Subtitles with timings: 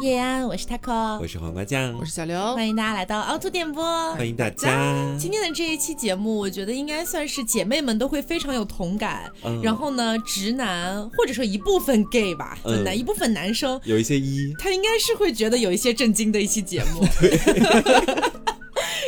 [0.00, 3.82] 叶安，我是 taco，我是黄瓜酱，我是小刘，欢迎大家来到凹凸电波，
[4.14, 5.16] 欢迎大家。
[5.18, 9.30] 今天的这一期节目，我觉得应该算是姐妹们都会非常有同感。
[9.62, 17.06] 然后呢，直男或者说一部分 gay 吧，男一部分男生有一些一，他应该是会觉得有一些震惊的一期节目。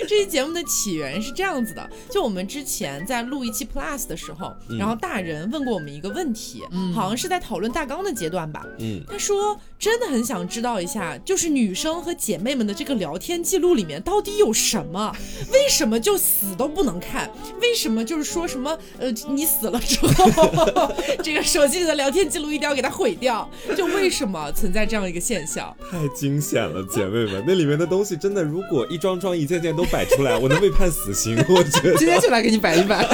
[0.08, 6.62] 这期节目的起源是这样子的，就我们之前在录一期 Plus 的时候，然后大人问过我们一个问题，
[6.94, 8.64] 好像是在讨论大纲的阶段吧。
[8.78, 15.10] 嗯，他说真的很想知道一下，就是女生和姐妹们的这个聊天记录里面到底有什么？
[15.52, 17.30] 为什么就死都不能看？
[17.62, 20.92] 为什么就是说什么呃你死了之后，
[21.24, 23.48] 这个手机里的聊天记录一定要给它毁掉？
[23.76, 25.74] 就为什么存在这样一个现象？
[25.90, 29.86] 太惊险了，姐妹们，那里面的东西真的，如果一桩桩一件件都。
[29.86, 31.36] 摆出来，我能被判死刑。
[31.48, 33.06] 我觉得今天就来给你摆一摆。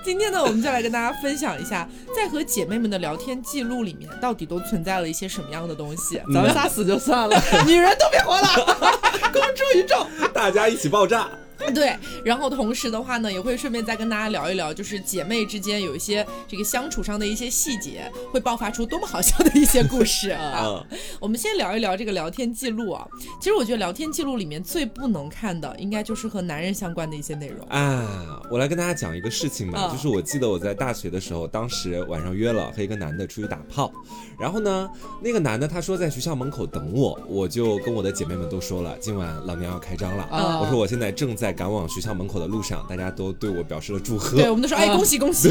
[0.04, 1.86] 今天呢，我们就来跟大家分享一下，
[2.16, 6.20] 在和姐妹们的聊天记录里面，到底都存在了一些什么样的东西。
[6.32, 7.36] 咱们仨死就算了，
[7.66, 8.48] 女人都别活了，
[9.32, 11.28] 公诸于众，大家一起爆炸。
[11.74, 20.84] 对，然后同时的话呢，也会顺便再跟大家聊一聊，就是姐妹之间有一些这个相处上的一些细节，会爆发出多么好笑的一些故事啊。
[21.20, 23.06] 我们先聊一聊这个聊天记录啊。
[23.38, 28.42] 其实我觉得聊天记录里面最不能看的，应该就是和男人相关的一些内容啊。
[28.50, 33.92] 我来跟大家讲一个事情吧，就是我记得我在大学的时候，当时晚上约了和一个男的出去打炮，
[34.38, 34.90] 然后呢，
[35.22, 40.26] 那个男的他说在学校门口等我，我就跟我的姐妹们都说了，今晚老娘要开张了。
[40.62, 41.49] 我说我现在正在。
[41.52, 44.36] 赶往学校门口的路上，大家都对我表示了祝贺。
[44.36, 45.50] 对，我们都说哎，恭喜恭喜。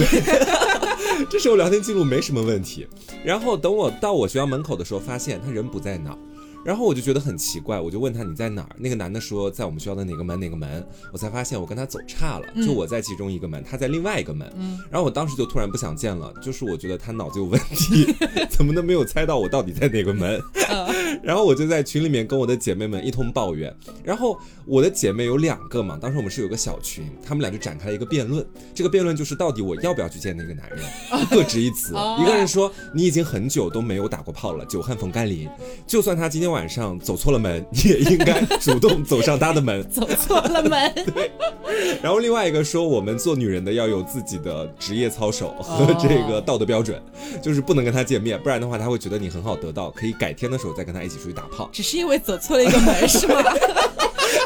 [1.30, 2.88] 这时候聊天记录没什么问题。
[3.23, 6.16] 然后等我到我学校门口的时候，发现他人不在那。
[6.65, 8.75] 然后我就觉得很奇怪，我就问他你在哪儿？
[8.77, 10.85] 那个男的说在我们学校的哪个门哪个门？
[11.11, 14.51] 我才发现我跟他走岔了，就我在其中一个门，他在另外一个门。
[14.91, 18.13] 然后我当时就突然不想见了，就是我觉得他脑子有问题，
[18.51, 20.41] 怎么能没有猜到我到底在哪个门？
[21.23, 23.73] 然后我就在群里面跟我的姐妹们一通抱怨。
[24.03, 28.45] 然后我的姐妹有两个嘛，当时我们是有个小群，他们俩就展开了一个辩论。
[28.75, 30.79] 这个辩论就是到底我要不要去见那个男人？
[31.31, 31.94] 各执一词。
[32.19, 35.50] 一个人说你已经很久都没有打过炮了，久旱逢甘霖，
[35.88, 36.48] 就算他今天。
[36.51, 39.83] 晚上走错了门，你 也应该主动走上他的门。
[39.89, 41.31] 走错了门， 对。
[42.01, 47.01] 然后另外一个说，我们做女人的要有自己的职业操守和这个道德标准，
[47.41, 51.69] 就是不能跟他见面，不然的话他会觉得你很好得到，可以改天的时候再跟他一起出去打炮。
[51.71, 53.41] 只是因为走错了一个门，是吗？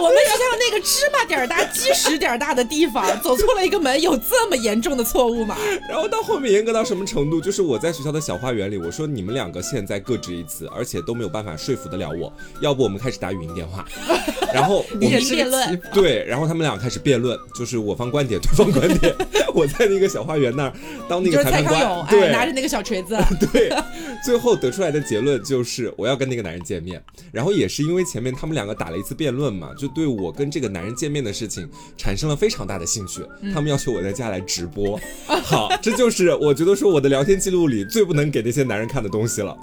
[0.03, 5.55] 我们学校那个芝麻点儿大、鸡屎点儿大的地方，走错了一个门，有这么严重的错误吗？
[5.87, 7.39] 然后到后面严格到什么程度？
[7.39, 12.33] 就是我在学校的小花园里，我说你们两个现在各执一词，而且都没有办法说服得了我。
[12.59, 13.85] 要不我们开始打语音电话，
[14.53, 15.81] 然后我们辩论。
[15.93, 19.15] 对，然后他们俩开始辩论，就是我方观点， 对方观点。
[19.53, 20.73] 我在那个小花园那儿
[21.07, 23.17] 当那个裁判官，对，拿着那个小锤子。
[23.53, 23.71] 对，
[24.25, 27.01] 最后得出来的结论就是我要跟那个男人见面。
[27.31, 29.71] 然后也是因为前面他们两个打了一次辩论嘛。
[29.77, 33.21] 就对我跟这个男人见面的事情产生了非常大的兴趣，
[33.53, 34.99] 他们要求我在家来直播。
[35.25, 39.57] 好，这就是我觉得说我的聊天记录里最不能给那些男人看的东西了。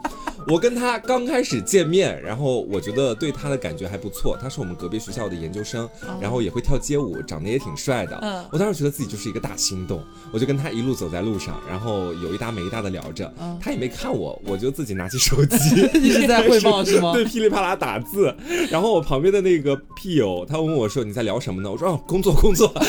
[0.46, 4.36] 我跟他刚开始见面，然后我觉得对他的感觉还不错。
[4.40, 5.88] 他是我们隔壁学校的研究生，
[6.20, 8.18] 然后也会跳街舞，长得也挺帅的。
[8.22, 10.02] 嗯，我当时觉得自己就是一个大心动，
[10.32, 13.32] 我就跟他一路走在路上，然后有一搭没一搭的聊着。
[13.60, 17.12] 他也没看我，我就自己拿起手机 一直在汇报是吗？
[17.14, 18.34] 对，噼里啪啦打字。
[18.70, 21.70] 然后我旁边的那个屁友，他问我说你在聊什么呢？
[21.70, 22.72] 我说哦，工作工作。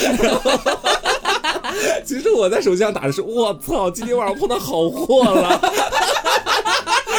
[2.06, 5.62] 其实我在手机上打的是我操，今天晚上碰到好货了。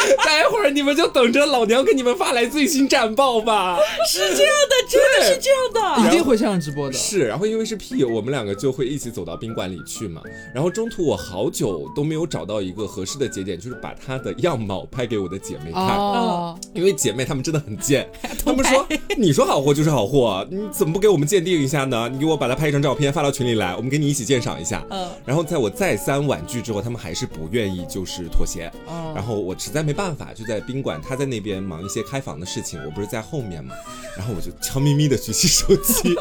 [0.25, 3.79] 待会儿你们就等着老娘给你们发来最新战报吧。
[4.09, 6.93] 是这样的，真的是这样的，一定会这样直播的。
[6.93, 10.23] 是，然后因为是屁，我们两个就会一起走到宾馆里去嘛。
[10.55, 15.97] 然后中途我好久都没有找到一个合适的节点，就是把她的样貌拍给我的姐妹看。
[15.97, 16.59] 哦。
[16.75, 18.09] 因为姐妹她们真的很贱，
[18.45, 18.87] 她们说
[19.17, 22.09] 你说好货就是好货，你怎么不给我们鉴定一下呢？
[22.09, 24.85] 你给我把它拍一张照片发到群里来，我们给你一起鉴赏一下。
[24.91, 25.09] 嗯。
[25.25, 28.71] 然后在我再三婉拒之后，她们还是不愿意就是妥协。
[28.87, 29.13] 哦。
[29.15, 33.75] 然后我实在没办法，就在宾馆，他在那边忙一些开房的事情，我不是在后面嘛。
[34.17, 36.15] 然后我就悄咪咪的举起手机，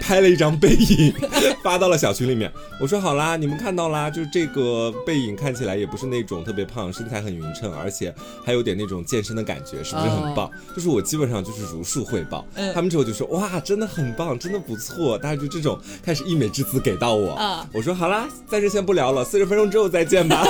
[0.00, 1.14] 拍了一张背影，
[1.62, 2.52] 发到了小群里面。
[2.78, 8.14] 我说好啦，你们看到啦，就是这个背影看起来也不是那种特别胖，身材很匀称，而且
[8.44, 10.50] 还有点那种健身的感觉，是不是很棒？
[10.76, 12.46] 就是我基本上就是如数汇报。
[12.74, 15.16] 他们之后就说哇，真的很棒，真的不错。
[15.16, 17.66] 大家就这种开始溢美之词给到我。
[17.72, 20.44] 我说好啦，暂时先不聊了，四十分钟之后再见吧。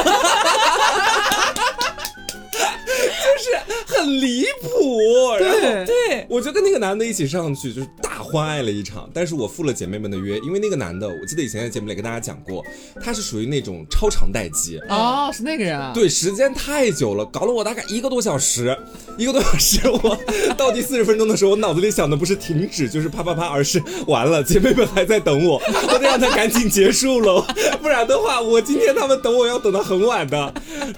[4.02, 9.08] 很离谱，然后对，我就跟那个男的一起上去，就是大大欢爱了一场。
[9.14, 12.62] 但是我赴了姐妹们的约，因为那个男的，我记得以前在节目里跟大家讲过，
[13.02, 14.78] 他是属于那种超长待机。
[14.88, 15.92] 哦，是那个人啊？
[15.94, 18.76] 对，时间太久了，搞了我大概一个多小时，
[19.16, 20.18] 一个多小时，我
[20.56, 25.60] 到第四十分钟的时候，我脑子里想的不是停止，就是啪啪啪，而是完了，姐妹们还在等我，
[25.90, 27.44] 我得让他赶紧结束了，
[27.80, 30.52] 不然的话，我今天他们等我要等到很晚的。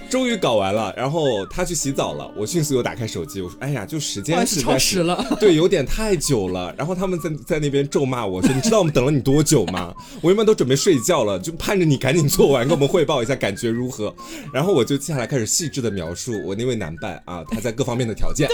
[0.09, 6.73] 终于搞完了，然后他去洗澡了，我迅速又打开手机，我说，哎呀，就时间实在是了， 对，有点太久了。
[6.77, 9.93] 然后他们在在那边咒骂我说，你知道我们等了你多久吗？
[10.23, 14.13] 我一般都准备睡觉了，就盼着你赶紧做完，跟我们汇报一下感觉如何。
[14.53, 18.49] 然后我就接下来开始细致的描述我那位男伴啊，他在各方面的条件，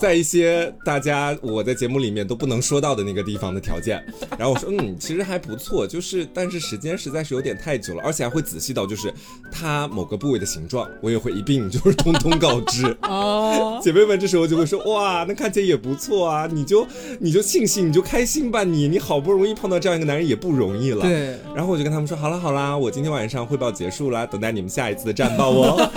[0.00, 4.04] 在一些大家我在节目里面都不能说到的那个地方的条件。
[4.38, 9.12] 然后我说，嗯，其实还不错，就是但是时间实在是有点太久了，而且还会仔细到就是
[9.50, 12.96] 他某个部位的形状，我也会一并就是通通告知。
[13.02, 16.86] 哦，姐妹们这时候就会说，哇，那看起来也不错啊，你就
[17.20, 21.02] 你就庆幸，你就开心吧，你你好不容易碰到这样一个男人也不容易了。
[21.02, 21.38] 对。
[21.54, 25.90] 然后我就跟他们说，好了好啦，我今天晚上汇报结束了，等待你们下一次的战报哦。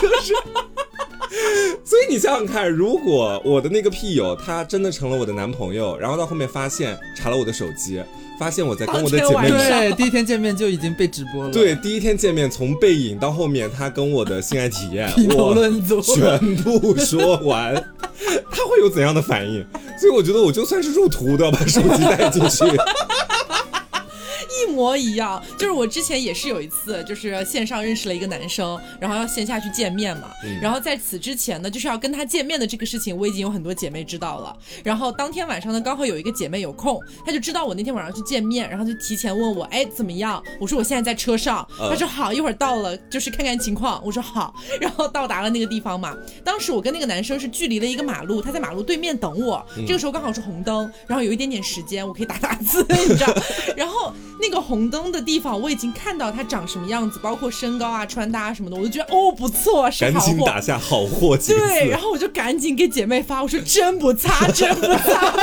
[0.00, 0.34] 就是，
[1.84, 8.02] 所以你想想看，如果我的那个屁友他真的成了我的男朋友，然后到后面发现查了我的手机，
[8.38, 15.54] 发现我在跟我的姐妹对第一天见面就已经被直播了，对第一天见面从背影到后面他跟我的性爱体验， 我
[16.02, 17.74] 全部说完，
[18.50, 19.64] 他会有怎样的反应？
[19.98, 22.64] 所以我觉得我就算是入图都要把手机带进去。
[24.74, 30.28] 一模一样，就是我之前也是有一次，就是线上认识了一个男生，然后要线下去见面嘛。
[30.60, 34.56] 然后在此之前呢，就是要跟他见面的这个事情，我已经有很多姐妹知道了。
[34.82, 40.42] 然后当天晚上呢，刚好有一个姐妹有空，她就知道我那天晚上去见面，然后就提前问我，哎，怎么样？
[40.58, 41.64] 我说我现在在车上。
[41.78, 44.04] 她说好，一会儿到了，就是看看情况。
[44.04, 44.52] 我说好。
[44.80, 49.64] 然后到达了那个地方嘛，当时我跟那个男生是距离了一个马路，他在马路对面等我。
[49.86, 53.32] 这个时候刚好是红灯，然后有一点点时间，我可以打打字，你知道。
[53.76, 60.26] 然后那个红灯的地方，我已经看到他长什么样子，包括身高啊、穿搭什么的，我就觉得哦不错，是好货。
[60.26, 65.34] 赶紧打下好货对，然后我就赶紧给姐妹发，我说真不擦，真不差。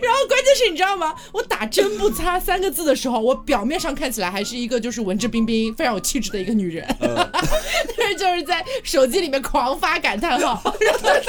[0.00, 1.14] 然后关键是你知道吗？
[1.32, 10.60] 我打“针不擦”三个字的时候，我表面上看起来还是一个就是文质彬彬、非常有气质的一个女人， 但是就是在手机里面狂发感叹号。
[10.78, 11.22] 对对对对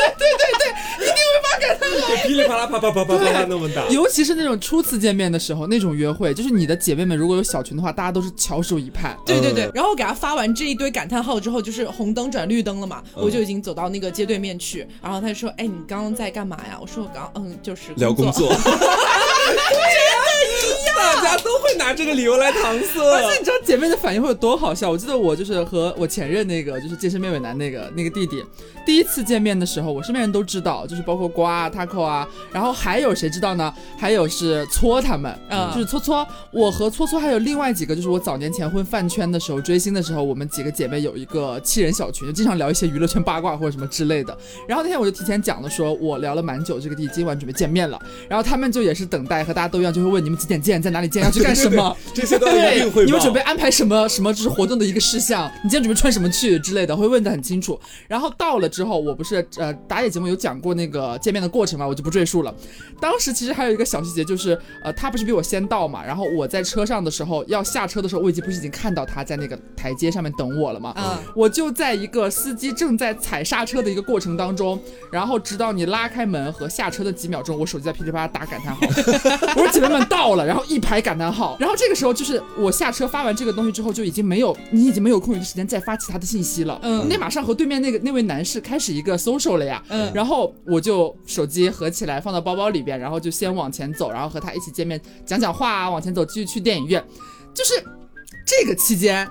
[0.57, 3.85] 对，一定会发感叹号，噼里啪啦啪啪啪啪啪那么大。
[3.89, 9.17] 尤其是那种初次见面的时候，那种约会，就是你的姐妹们如果有小群的话，大家都是翘首以盼。
[9.25, 9.69] 对对对。
[9.73, 18.51] 然后给她发完这一堆感叹号之后，就是红灯转绿灯了嘛，我就已经走到那个街对面去，然后她就说：“哎，你刚刚在干嘛呀？”我说：“我刚嗯，就是聊工作。
[19.09, 20.15] ”真，
[21.15, 22.99] 大家都会拿这个理由来搪塞。
[22.99, 24.89] 而且你知道姐妹的反应会有多好笑？
[24.89, 28.43] 我记得我就是和我前任那个就是健身妹妹男那个那个弟弟，
[28.85, 33.73] 第一次见面的时候，我身边人都知道，就是包括瓜啊、taco 啊，然后还有谁知道呢？
[33.97, 36.27] 还有是搓他们，嗯，就是搓搓。
[36.51, 44.35] 我和搓搓还有另外几个，就是我早年前混饭圈的时候追星的时候，我们几个姐妹有一个七人小群，就经常聊一些娱乐圈八卦或者什么之类的。
[44.67, 53.05] 然后那天我就提前讲了，说我聊了蛮久，这个弟今晚准备见面了，然后他们就也是等待和大家都一样，就会问你们几点见，在哪里见，要去干什么， 这些都一定会。
[53.05, 55.49] 你们准备安排什么什么就是活动的一个事项？
[55.63, 57.79] 你今天准备穿什么去之类的，会问的很清楚。
[58.07, 62.53] 然后到了之后，我不是呃打野节目有讲过那个见面的过程嘛，我就不赘述了。
[62.99, 70.93] 当时其实还有一个小细节，就是呃他不是比我先到嘛，然后我在车上的时候要下车的时候，我已经不是已经看到他在那个台阶上面等我了嘛？
[70.97, 74.79] 嗯，我就在一个司机正在踩刹车的一个过程当中，
[75.11, 78.81] 然后直到你拉开门和下车的几秒钟，我手机在噼里啪啦打感叹号。
[79.55, 86.79] 我说姐妹们到了，然后一排感叹号，然后这个时候就是我下车发完这个东西之后，就已经没有你已经没有空余的时间再发其他的信息了。
[86.83, 89.83] 嗯，那马上和对面那个那位男士开始一个 social 了呀。
[89.89, 97.03] 嗯，然后我就手机合起来放到包包里边，然后就先往前走，然后和他一起见面讲讲话啊，往前走继续去电影院，
[97.53, 97.73] 就是
[98.45, 99.27] 这个期间。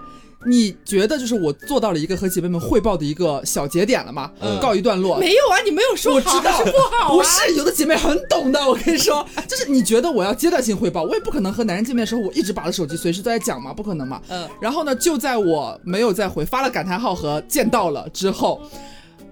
[0.46, 4.30] 你觉得就是我做到了一个和姐妹们汇报的一个小节点了吗？
[4.60, 5.18] 告一段落。
[5.18, 7.16] 没有啊，你没有说我知道不好。
[7.16, 8.60] 不是，有的姐妹很懂的。
[8.64, 14.22] 我跟你说，就是你觉得我要阶段性汇报，我也不可能和男人见面的时候我一直把着手机，随时都在讲嘛，不可能嘛。
[14.28, 14.48] 嗯。
[14.60, 18.60] 然后呢，就在我没有再回发了感叹号和见到了之后。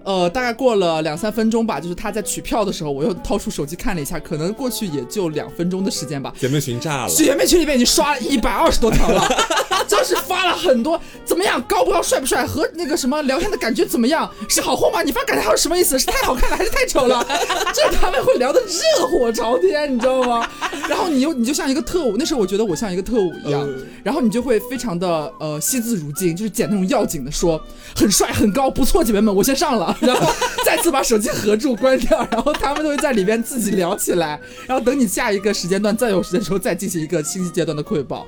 [0.07, 6.33] 呃，大概过了两三分钟吧，就是他在取票的时候，我又掏出手机看了一下，可能过去也就两分钟的时间吧。
[6.39, 9.27] 姐妹群炸了，姐妹群里面已经刷了一百二十多条了，
[9.85, 15.03] 就是发了很多，怎么样，高不高，帅不帅，和那个什么聊天的感觉怎么样，是好货吗？
[15.03, 15.99] 你发感叹号是什么意思？
[15.99, 17.21] 是太好看了还是太丑了？
[17.75, 20.49] 这他们会聊得热火朝天，你知道吗？
[20.87, 23.67] 然后你又你就像一个特务，那时候我觉得我像一个特务一样，
[24.05, 27.61] 然后你就会非常的呃惜字如金，就是捡那种要紧的说，
[27.93, 29.96] 很帅很高，不错，姐妹们，我先上了。
[29.99, 30.31] 然后
[30.65, 38.27] 再次把手机合住关掉，然后他们都会在里边自己聊起来，然后等你下一个时间段再有时间的时候再进行一个信息阶段的汇报。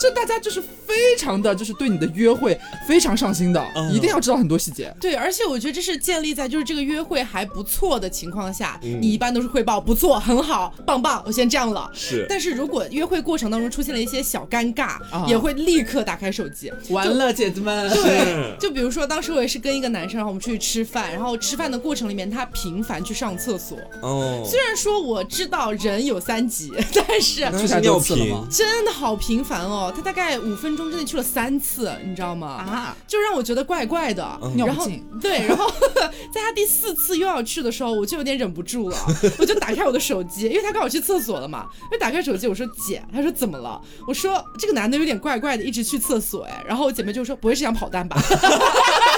[0.00, 4.94] 就大家就是非常的就是对你的约会非常上心的，一定要知道很多细节。
[5.00, 11.90] 对，而且我觉得这是建立在就是这个约会还不错的情况下，你一般都是汇报不错，很好，棒棒，我先这样了。
[11.94, 17.88] 是，但是如果约会过程当中出现了一些小尴尬，也会立刻打开手机，完了，姐姐们。
[17.90, 23.78] 对，就比如说当时我也是跟一个男生，然后我们出去吃饭，然后吃饭的过程里面他频繁去上厕所。
[24.02, 24.44] 哦。
[24.44, 29.92] 虽然说我知道人有三急， 但是就是尿频，真的好频繁哦。
[29.94, 32.48] 他大概五分钟之内去了三次，你知道吗？
[32.48, 34.26] 啊，就让我觉得怪怪的。
[34.56, 34.88] 然后
[35.20, 35.70] 对，然后
[36.32, 38.96] 在他第四次又要去的时候，我就有点忍不住了，
[39.38, 41.66] 我就打开我的手机，因为他刚好去厕所了嘛。
[41.90, 43.80] 就打开手机，我说姐，他说怎么了？
[44.06, 46.64] 我说这个男的有点怪怪的，一直去厕所哎。
[46.66, 48.20] 然后我姐妹就说不会是想跑单吧？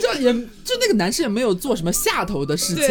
[0.00, 2.86] 就也就那个男生也没有做什么下头的事情。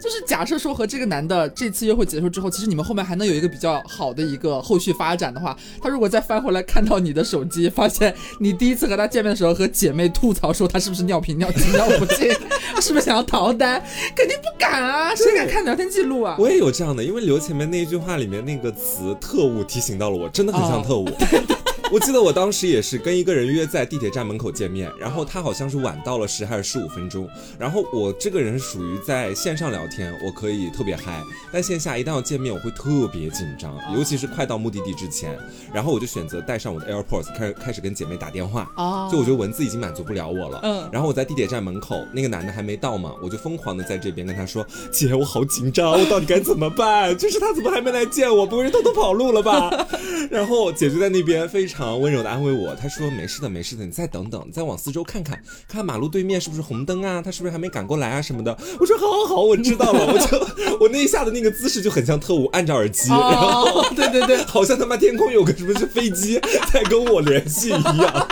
[0.00, 12.30] 就是假设说和这个男的这次约会结束之后，其实你们后面还能有一个比较好的一个后续发展的话，他如果再翻回来看到你的手机，发现你第一次和他见面的时候和姐妹吐槽说他是不是尿频尿急尿不尽，
[12.80, 13.82] 是不是想要逃单？
[14.14, 16.36] 肯定不敢啊，谁敢看聊天记录啊？
[16.38, 21.08] 我也有这样的，因为刘前面那一句话里面那个词“特务”提醒到了我，真的很像特务。
[21.92, 27.28] 我记得我当时也是跟一个人约在地铁站门口见面，然后他好像是晚到了十还是十五分钟，
[27.58, 35.38] 然后我这个人属于在线上聊天我可以特别嗨，但线下一旦要见面我会特别紧张，尤其是快到目的地之前，
[35.72, 47.16] 然后我就选择带上我的 AirPods 开始开始跟姐妹打电话，哦就我觉得文字已经满足不了我了，嗯，然后我在地铁站门口那个男的还没到嘛，我就疯狂的在这边跟他说，姐我好紧张，我到底该怎么办？
[47.16, 48.44] 就是他怎么还没来见我？
[48.44, 49.70] 不会是偷偷跑路了吧？
[50.30, 51.75] 然后姐就在那边非常。
[51.76, 57.20] 常温柔的安慰我，他说没事的，没事的，你再等等，再往四周看看，看马路对面是不是红灯啊？
[57.20, 58.56] 他是不是还没赶过来啊什么的？
[58.80, 60.06] 我说好好好，我知道了。
[60.06, 60.38] 我就
[60.80, 66.40] 我那一下的那个姿势就很像特务，按着耳机，然后对对对， 好像他妈天空有个什么是飞机
[66.72, 68.26] 在跟我联系一样。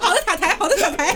[0.00, 1.14] 好的塔台，好的塔台，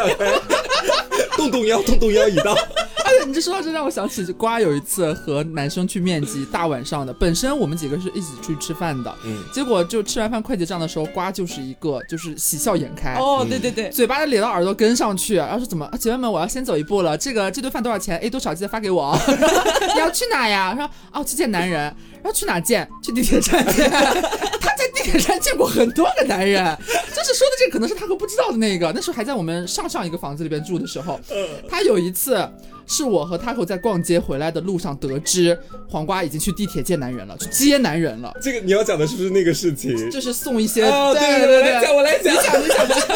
[1.37, 2.57] 动动腰，动动腰已到。
[3.03, 7.13] 哎你这说到这，让我想起瓜有一次和男生去面基，大晚上的。
[7.13, 19.19] 本身我们几个是一起出去吃饭的，嗯，结果就吃完饭快结账的时候，瓜就是一个就是喜笑颜开，哦，对对对，嘴巴咧到耳朵跟上去，然后说怎么，姐妹们，我要先走一步了，这个这顿饭多少钱？A 多少记得发给我。
[19.95, 20.73] 你要去哪呀？
[20.77, 21.81] 说哦，去见男人。
[22.23, 22.89] 然后去哪见？
[23.03, 23.91] 去地铁站见。
[24.91, 26.77] 地铁站见过很多个男人，
[27.15, 28.93] 就是说的这个可能是他和不知道的那个。
[28.95, 31.21] 那时候还在我们上上一个房子里边住的时候，
[31.69, 32.49] 他有一次。
[32.93, 35.57] 是我和 Taco 在逛街回来的路上得知，
[35.89, 38.33] 黄瓜已经去地铁见男人了，去接男人了。
[38.43, 40.11] 这个你要讲的是不是那个事情？
[40.11, 43.10] 就是送一些，对对对对，讲我来讲，你讲你讲，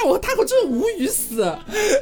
[0.00, 1.54] 让我 Taco 真的无语死。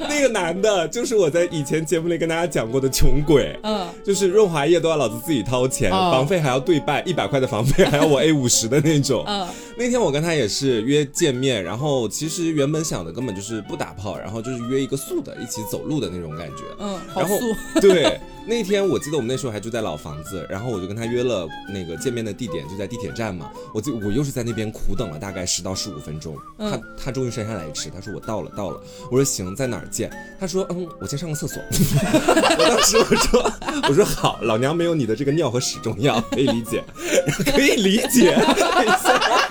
[0.08, 9.24] 那个男的，就是我在以前节目里跟大家讲过的穷鬼，嗯，就是润滑液都要老子自己掏钱，房费还要对半，一百块的房费还要我 A 五十的那种。
[9.26, 16.28] 嗯，那天我跟他也是约见面，然后其实原本想的根本就是不打炮，然后就是约一个素的，一起走路的那种。
[16.38, 17.36] 感觉，嗯，然后
[17.80, 30.10] 对那天我记得我们那时候还住在老房子，然后我就跟他约了那个见面的地点就在地铁站嘛，我就我又是在那边苦等了大概十到十五分钟，他他终于姗姗来迟，他说我到了到了，我说行，在哪儿见？
[30.40, 31.62] 他说嗯，我先上个厕所。
[31.70, 33.52] 我当时我说
[33.88, 36.82] 我说好，老娘没有你的这个尿和屎重要，可以理解，
[37.52, 39.20] 可以理解，说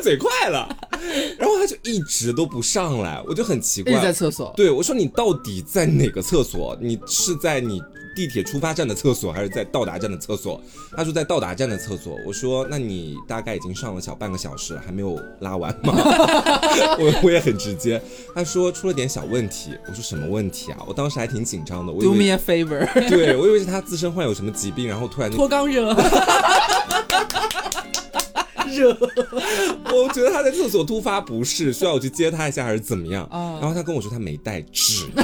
[0.00, 0.68] 嘴快了。
[1.38, 3.92] 然后他就一直都不上来，我就很奇怪。
[4.00, 4.52] 在厕所。
[4.56, 6.76] 对，我说你到底在哪个厕所？
[6.80, 7.82] 你是在你
[8.14, 10.60] 地铁出发站的厕所，还是在到达站的厕所？
[10.96, 12.16] 他说在到达站的厕所。
[12.26, 15.94] 我说那你大概已经上了小半个小时了，还没有拉完吗？
[16.98, 18.00] 我我也很直接。
[18.34, 19.70] 他说出了点小问题。
[19.88, 20.78] 我说什么问题啊？
[20.86, 21.92] 我当时还挺紧张的。
[21.92, 22.86] Do me a favor。
[23.08, 25.94] 对，我以为是他自身患有什么疾病，然后突然脱肛热。
[28.80, 28.96] 热，
[29.92, 33.28] 我觉得他在厕所突发不适，需要我去接他一下还是怎么样？
[33.60, 35.06] 然后他跟我说他没带纸。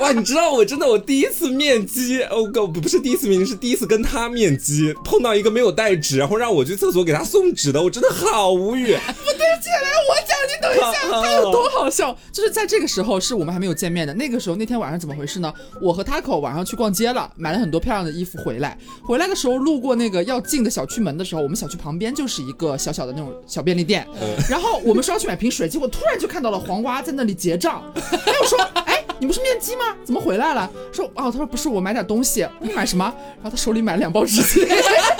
[0.00, 8.86] 哇，你知道我真的我第一次面基，哦不不是第一次面基，是第一次跟他面基，碰到一个没有带纸，然后让我去厕所给他送纸的，我真的好无语。
[8.94, 10.37] 不对，起来我讲，你
[10.68, 12.16] 等一下，他有多好笑？
[12.32, 15.52] 就是在这个时候是我们还没有见面的，那个时候那天晚上怎么回事呢？
[15.80, 24.06] 我和 Taco 晚上去逛街了，买了很多漂亮的衣服回来，回来的时候路过那个要进的小区门的时候，我们小区旁边就是一个小小的那种小便利店，
[24.48, 29.04] 然后我们说要去买瓶水，结果突然就看到了黄瓜在那里结账， 他又说，哎。
[29.20, 29.96] 你不是面基吗？
[30.04, 30.70] 怎么回来了？
[30.92, 32.46] 说哦，他说不是，我买点东西。
[32.60, 33.12] 你买什么？
[33.34, 34.64] 然后他手里买了两包纸巾。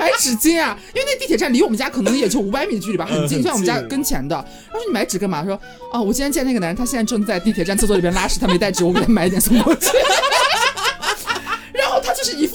[0.00, 0.76] 买纸巾啊？
[0.94, 4.34] 因为那地铁站离我们家可能也就五百米的距离吧，很近，就在我们家跟前的。
[4.72, 5.44] 他说你买纸干嘛？
[5.44, 5.54] 说
[5.92, 9.88] 啊，我今天见那个男人，他现在正在地铁站厕所里边拉屎，他没带纸，我给他买一点送过去。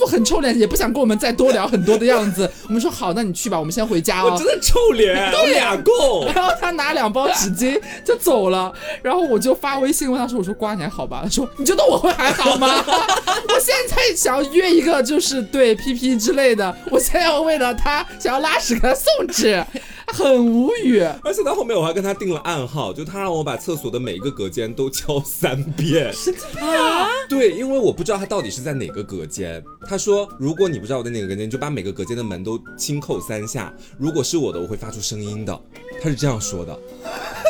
[0.05, 2.49] 很臭脸，也不想跟我们再多聊很多的样子。
[2.67, 4.31] 我们说好，那你去吧，我们先回家哦。
[4.31, 6.25] 我真的臭脸，都俩够。
[6.33, 12.67] 然后他拿两包纸巾就走了，然后我就发微信问他说：“我说瓜你还好吧？”他说：“你觉得我会还好吗？
[12.87, 19.63] 我现在想要约一个就是对 P P 之类的，我现在要为了他想要拉屎给他送纸。”
[20.07, 26.13] 很无语，而且到后面我还跟他定了暗号，就他让我把厕所的每一个隔间都敲三遍。
[26.13, 27.07] 神经病啊？
[27.27, 29.63] 对，因为我不知道他到底是在哪个隔间。
[29.87, 33.73] 他说，如果你不知道我在哪个隔间，就把每个隔间的门都轻叩三下。
[33.97, 35.59] 如果是我的，我会发出声音的。
[36.01, 36.77] 他是这样说的。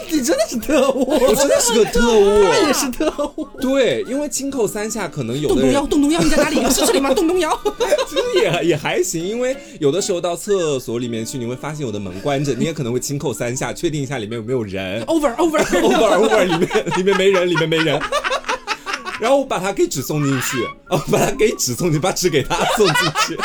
[0.07, 3.45] 你真的是特务，我真的是个特务，他也是特务。
[3.59, 5.55] 对，因为轻叩三下可能有的。
[5.55, 6.63] 动动腰，动动腰，你在哪里？
[6.69, 7.13] 是这里吗？
[7.13, 7.59] 动动腰。
[8.07, 15.03] 其实也也还行，因为有的时候到厕所里面去，你会发现我的门关着，你也可能会轻扣三下，确定一下里面有没有人。
[15.05, 17.99] Over over over over，里面里面没人，里面没人。
[19.19, 23.35] 然后我把他给纸送进去，哦，把他给纸送进去，把纸给他送进去。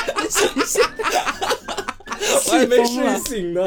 [2.47, 3.65] 我还没睡醒呢。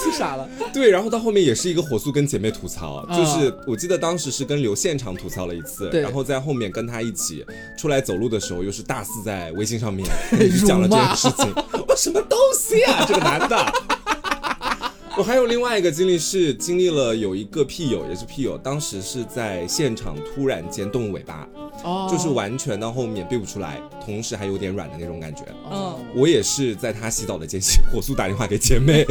[0.00, 7.44] 气傻了，对，然后到后面也是一个火速跟姐妹吐槽，就是我记得当时是跟刘现场吐槽了一次，然后在后面跟他一起
[7.76, 10.08] 出来走路的时候，又是大肆在微信上面
[10.64, 11.52] 讲了这件事情，
[11.88, 13.97] 我什么东西啊，这个男的。
[15.18, 21.44] 我还有另外一个经历是经历了有一个屁友也是屁友，当时是在现场突然间动尾巴。
[21.82, 25.42] 哦，就是完全到后面背不出来，同时还有点软的那种感觉。
[25.70, 29.04] 嗯，我也是在他洗澡的间隙 火速打电话给姐妹，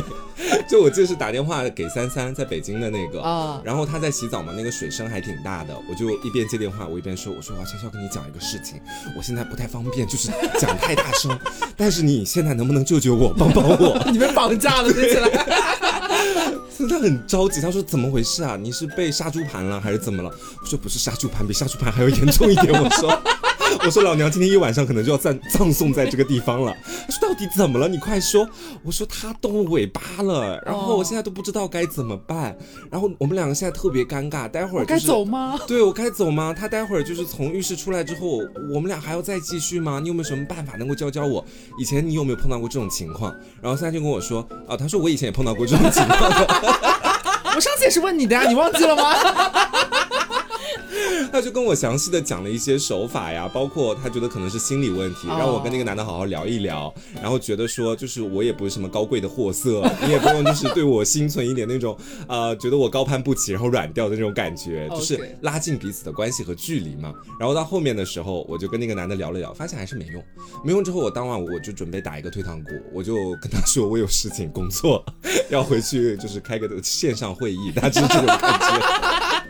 [0.69, 8.79] 就我记得是打电话给三三在北京的那个啊，然后他在洗澡嘛，那个水声还挺大的，我就一边接电话我一边说，我说我要悄悄跟你讲一个事情，
[9.17, 11.37] 我现在不太方便，就是讲太大声，
[11.77, 13.97] 但是你现在能不能救救我，帮帮我？
[14.11, 15.96] 你被绑架了，听起来。
[16.89, 18.55] 他很着急，他说怎么回事啊？
[18.55, 20.29] 你是被杀猪盘了还是怎么了？
[20.61, 22.71] 我说不是杀猪盘，比杀猪盘还要严重一点。
[22.71, 23.21] 我说。
[23.87, 26.75] 我说老娘今天一晚上可能就要葬葬送在这个地方了。
[27.05, 27.87] 他 说到底怎么了？
[27.87, 28.45] 你快说。
[28.83, 32.53] 我说他动尾巴了，然后我现在都不知道该怎么办。
[32.91, 35.57] 然后我们两个现在特别尴尬，待会儿该走吗？
[35.65, 36.53] 对我该走吗？
[36.53, 38.39] 他待会儿就是从浴室出来之后，
[38.73, 40.01] 我们俩还要再继续吗？
[40.01, 41.45] 你有没有什么办法能够教教我？
[41.79, 43.33] 以前你有没有碰到过这种情况？
[43.61, 46.29] 然后三就跟我说啊，他说我以前也碰到过这种情况。
[47.55, 49.13] 我上次也是问你的呀，你忘记了吗？
[51.31, 67.13] 他就跟我详细的讲了一些手法呀，包括他觉得可能是心理问题，让我跟那个男的好好聊一聊，然后觉得说就是我也不是什么高贵的货色， 你也不用就是对我心存一点那种呃觉得我高攀不起，然后软掉的那种感觉，就是拉近彼此的关系和距离嘛。
[67.39, 70.23] 然后到后面的时候，我就跟那个男的聊了聊，发现还是没用，
[70.63, 75.03] 没用之后，我当晚我就准备打一个退堂鼓，我就跟他说我有事情工作
[75.49, 79.46] 要回去，就是开个线上会议，大致这种感觉。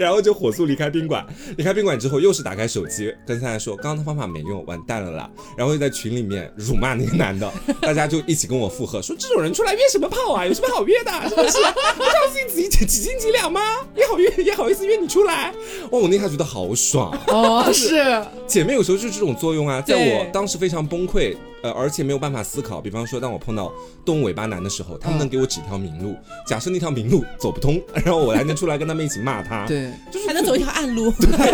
[0.00, 1.24] 然后就火速离开宾馆，
[1.58, 5.30] 离开宾馆之后又是打开手机跟三三说，刚刚的方法没用，完蛋了啦。
[5.58, 10.46] 然后又在群里面辱骂那个男的， 大家就一起跟我附和，说这种人出来约什么炮啊？
[10.46, 11.12] 有什么好约的？
[11.28, 11.58] 是不是？
[11.98, 13.60] 不知道自己几几几斤几两吗？
[13.94, 15.52] 也好约也好意思约你出来？
[15.90, 21.36] 哇，我那下觉得好爽哦，是姐妹有时候就是这种作用啊，在我当时非常崩溃。
[21.62, 22.80] 呃，而且没有办法思考。
[22.80, 23.72] 比方说，当我碰到
[24.04, 26.16] 动物尾巴男的时候，他们能给我指条明路。
[26.46, 29.66] 假设那条明路走不通，然后我还能出来跟他们一起骂他。
[29.66, 31.12] 对，就是还能走一条暗路。
[31.12, 31.52] 对，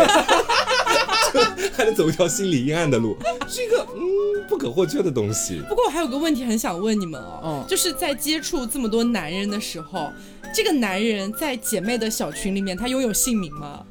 [1.73, 3.17] 还能走一条心理阴暗的路，
[3.47, 5.61] 是一个嗯不可或缺的东西。
[5.67, 10.11] 不过我还有个问题很想问你们哦，就是在接触这么多男人的时候，
[10.53, 13.83] 这个男人在姐妹的小群里面，他拥有姓名吗？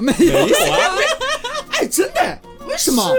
[0.00, 0.48] 没有啊。
[1.70, 2.38] 哎，真的。
[2.68, 3.10] 为什么？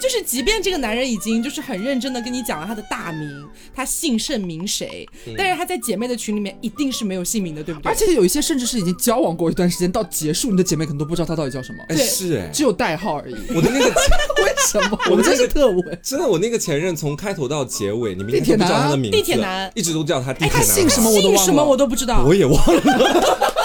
[0.00, 7.90] 就是，即便这个男人已经就是很认真的跟你讲了他的大名，他姓甚名谁，但是他在姐妹的群里面一定是没有姓名的，对不对？
[7.90, 11.78] 而且有一些甚至是已经交往过一段时间到结束，你的姐妹可能都不知道他到底叫什么。
[11.88, 13.36] 哎，是哎，只有代号而已。
[13.54, 13.86] 我的那个
[14.42, 14.98] 为什么？
[15.10, 15.82] 我们这是特务。
[16.02, 20.56] 真的，我那个前任从开头到结尾，你们地铁男的名字，地铁男一直都叫他地铁男。
[20.58, 23.52] 他姓什么我都忘了，什么我都不知道，我也忘了。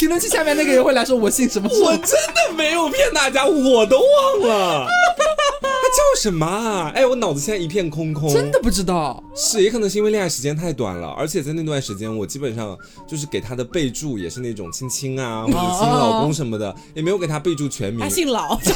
[0.00, 4.88] 评论区下面那个人会来说：“我姓什么？”我真的没有骗大家，我都忘了
[5.60, 6.90] 他叫什么啊？
[6.94, 9.22] 哎，我脑子现在一片空空，真的不知道。
[9.36, 12.74] 是，也可能是因为恋爱时间太短了，而且在那段时间，我基本上
[13.06, 18.00] 就是给他的备注也是那种亲亲啊，或者亲老公什么的，也没有给他备注全名。
[18.00, 18.58] 他姓老。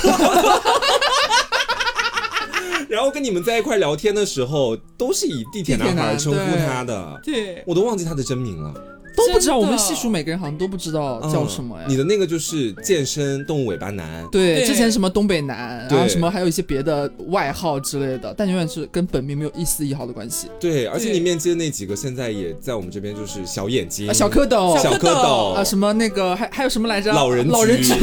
[2.86, 7.18] 然后跟你们在一块聊天的时候，都是以地铁男孩称呼他的。
[7.24, 8.74] 对，我都忘记他的真名了。
[9.16, 11.84] 都都不知道，我们细数每个人好像都不知道叫什么呀。
[11.88, 20.48] 你的那个就是健身动物尾巴男，对，之前什么东北男，然后什么还有一些别的外号之类的，但永远是跟本名没有一丝一毫的关系。
[20.60, 25.52] 对，而且你面基的那几个现在也在我们这边就是小眼睛、小蝌蚪、小蝌蚪。
[25.54, 27.12] 啊，什么那个还还有什么来着？
[27.12, 27.94] 老人老人局。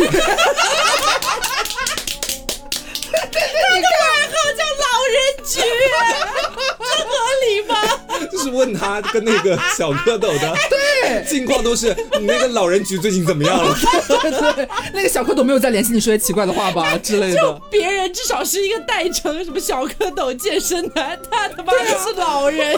[8.32, 10.40] 就是问他跟那个小蝌蚪的。
[10.70, 10.78] 对
[11.28, 13.76] 近况都是你那个老人局最近怎么样了？
[14.56, 17.38] 对，那个小蝌蚪没有再联系你说些奇怪的话吧之类的。
[17.38, 22.76] 就别人至少是一个代称，什么小蝌蚪健身男，他他妈的是老人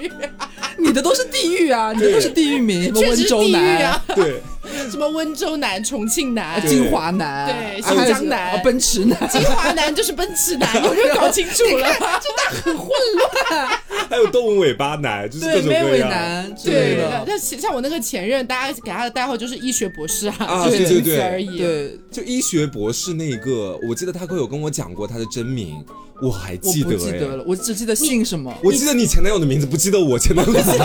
[0.00, 0.10] 局。
[0.78, 4.42] 你的都是地狱啊，你的都是地狱名，什么温州男啊，对，
[4.90, 11.88] 什么温州男、重庆男、金华男，对，新疆男、奔驰男，金华男就是奔驰男， 有没有搞清楚了？
[11.92, 13.80] 真的很混乱。
[14.08, 16.08] 还有动物尾巴男，就是各种各样。
[16.08, 17.24] 男，对的。
[17.26, 21.58] 那像我那个前任，大家给他的代号就是医学博士啊，就仅此而已。
[21.58, 25.84] 对，就医学博士那个，我记得他哥有跟我讲过他的真名。
[26.20, 28.56] 我还记得，记得了，我只记得姓什么。
[28.62, 30.78] 我记得你前男友的名字，不记得我前男友的名字。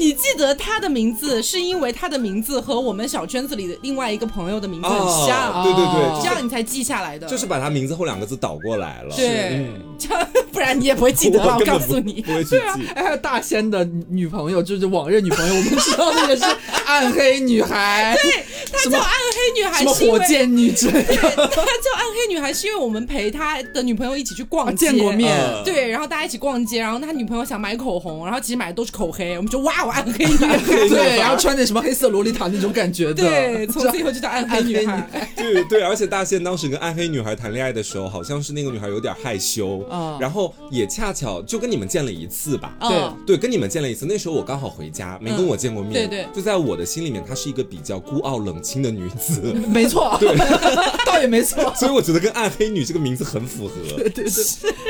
[0.00, 7.26] 你记得他的名字，是因为他的名字和我们小圈子里的另外一个朋友的名字很像，对对对，这样你才记下来的。
[7.26, 10.26] 就是把他名字后两个字倒过来了，对，这样
[10.60, 11.56] 不然你也不会记得了。
[11.58, 12.86] 我告诉你，不会去记。
[12.94, 16.44] 哎，还有大仙的女朋友，就是往日女朋友，我们知道那个是
[16.84, 18.14] 暗黑女孩。
[18.22, 21.16] 对， 她叫暗黑女孩，什么火箭女之类的。
[21.16, 25.34] 她叫暗黑女孩，是因为我们陪她的女朋友一起去逛街，见过面。
[25.64, 30.58] 对，然后大家一起逛街，然后她女朋友想买口红，然后其实买的都是口黑，我们就哇，我暗黑女孩。
[30.58, 35.08] 对，然后穿点什么黑色洛丽塔那种感觉的，对， 从此以后就叫暗黑女孩。
[35.36, 39.82] 对对，而且大仙当时跟暗黑女孩谈恋爱的时候，好像是那个女孩有点害羞，
[40.20, 42.74] 然后也恰巧就跟你们见了一次吧。
[42.80, 45.92] 对对，跟你们见了一次，那时候我刚好回家，没跟我见过面。
[45.92, 49.40] 对对，就在我的心里面，她是一个比较孤傲冷清的女子。
[49.68, 50.34] 没错， 对，
[51.06, 51.72] 倒也没错。
[51.74, 53.74] 所以我觉得跟暗黑女这个名字很符合。
[53.96, 54.32] 对对对，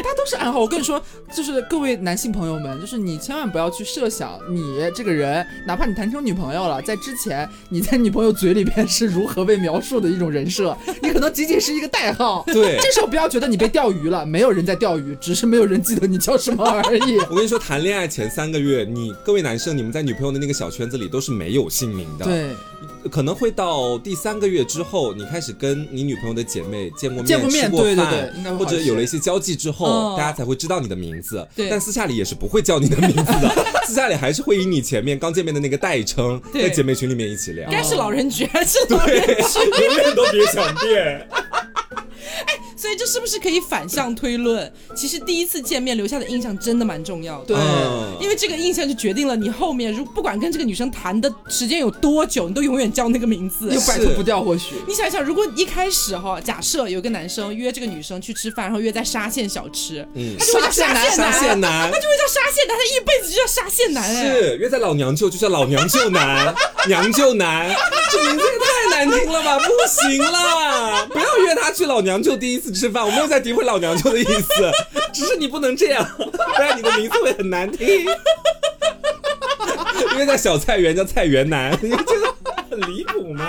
[0.03, 0.61] 她都是暗号。
[0.61, 1.01] 我跟你说，
[1.35, 4.63] 就是各位男性朋友们，就是你千万不要去设想你
[4.95, 12.43] 这个人，哪怕你谈成女朋友了，在之前你在女朋友嘴里边是如何被描述的一种人设，你可能仅仅是一个代号。
[12.47, 17.19] 对，这时候不要觉得你被钓鱼了，没有人在钓鱼，只是没有人记得你叫什么而已。
[17.29, 22.25] 我跟你说，谈恋爱前三个月，你各位男生，你们在女朋友的那个小圈子里都是没有姓名的。
[22.25, 22.51] 对。
[23.11, 28.05] 可能会到第三个月之后，你开始跟你女朋友的姐妹见过面、见过面，对对
[28.43, 31.47] 对，或者有了一些交际之后，大家才会知道你的名字。
[31.57, 37.71] 对，但私下里也是不会叫你的名字的， 私下里还是会以你前面刚见面的那个代称，在姐妹群里面一起聊。
[37.71, 39.85] 应该是老人局还是老人局？
[39.87, 41.29] 永远都别想变。
[42.81, 44.73] 哎，所以这是不是可以反向推论？
[44.97, 47.57] 其实第一次见面留下的印象真的蛮重要的，对，
[48.23, 54.43] 因为这个印象就决定了你后面如不管跟这个女生谈的时间有多久，你都永远叫那个名字， 又摆脱不掉。
[54.43, 54.75] 或许。
[54.89, 66.55] 你想想，如果一开始哈，假设有个男生约这个女生去吃饭，然后约在沙县小吃，嗯，他就会叫沙县男，沙县男，他就会叫沙县男，他一辈子就叫沙县男，是约在老娘舅就叫老娘舅男，
[66.89, 67.75] 娘舅男，
[68.11, 73.05] 这名字也太难听了吧，不行了，不要约他去老娘舅第一次吃饭。
[73.05, 74.71] 我没有在诋毁老娘舅的意思，
[75.13, 78.07] 只是你不能这样，不然你的名字会很难听。
[80.13, 82.35] 因为在小菜园叫菜园男，你觉得
[82.71, 83.45] 很离谱吗？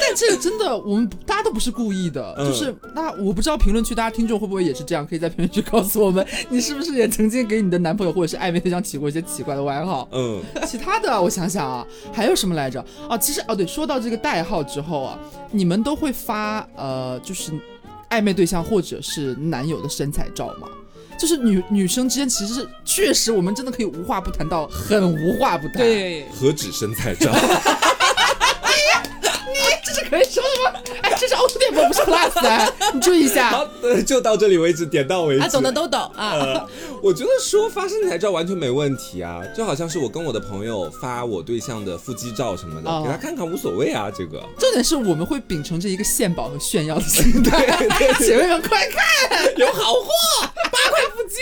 [0.00, 10.08] 但这个真的，我们大家都不是故意的，就是那我不知道评论区大家听众会不会也是这样，可以在评论区告诉我们，你是不是也曾经给你的男朋友或者是暧昧对象起过一些奇怪的外号？
[10.12, 12.84] 嗯，其他的我想想啊，还有什么来着？
[13.08, 15.18] 哦，其实哦对，说到这个代号之后啊，
[15.52, 17.52] 你们都会发呃，就是。
[18.10, 20.68] 暧昧对象或者是男友的身材照吗？
[21.18, 25.76] 就是女女生之间其实是确实，我们真的可以无话不谈到很无话不谈。
[25.76, 27.30] 对，何止身材照。
[29.84, 30.80] 这是可以说的吗？
[31.02, 33.50] 哎，这是凹凸电波，不是 plus，你注意一下。
[33.50, 33.66] 好，
[34.06, 35.42] 就到这里为止，点到为止。
[35.42, 36.66] 啊懂的都懂啊。
[37.02, 44.10] 我觉得说发身材照完全没问题啊，就好像是我跟我的朋友发我对象的腹肌照什么的，给他看看无所谓啊。
[44.14, 47.66] 这个重点是我们会秉承着一个献宝和炫耀的心态，
[48.20, 50.08] 姐妹们快看， 有好货，
[50.42, 51.36] 八块腹肌。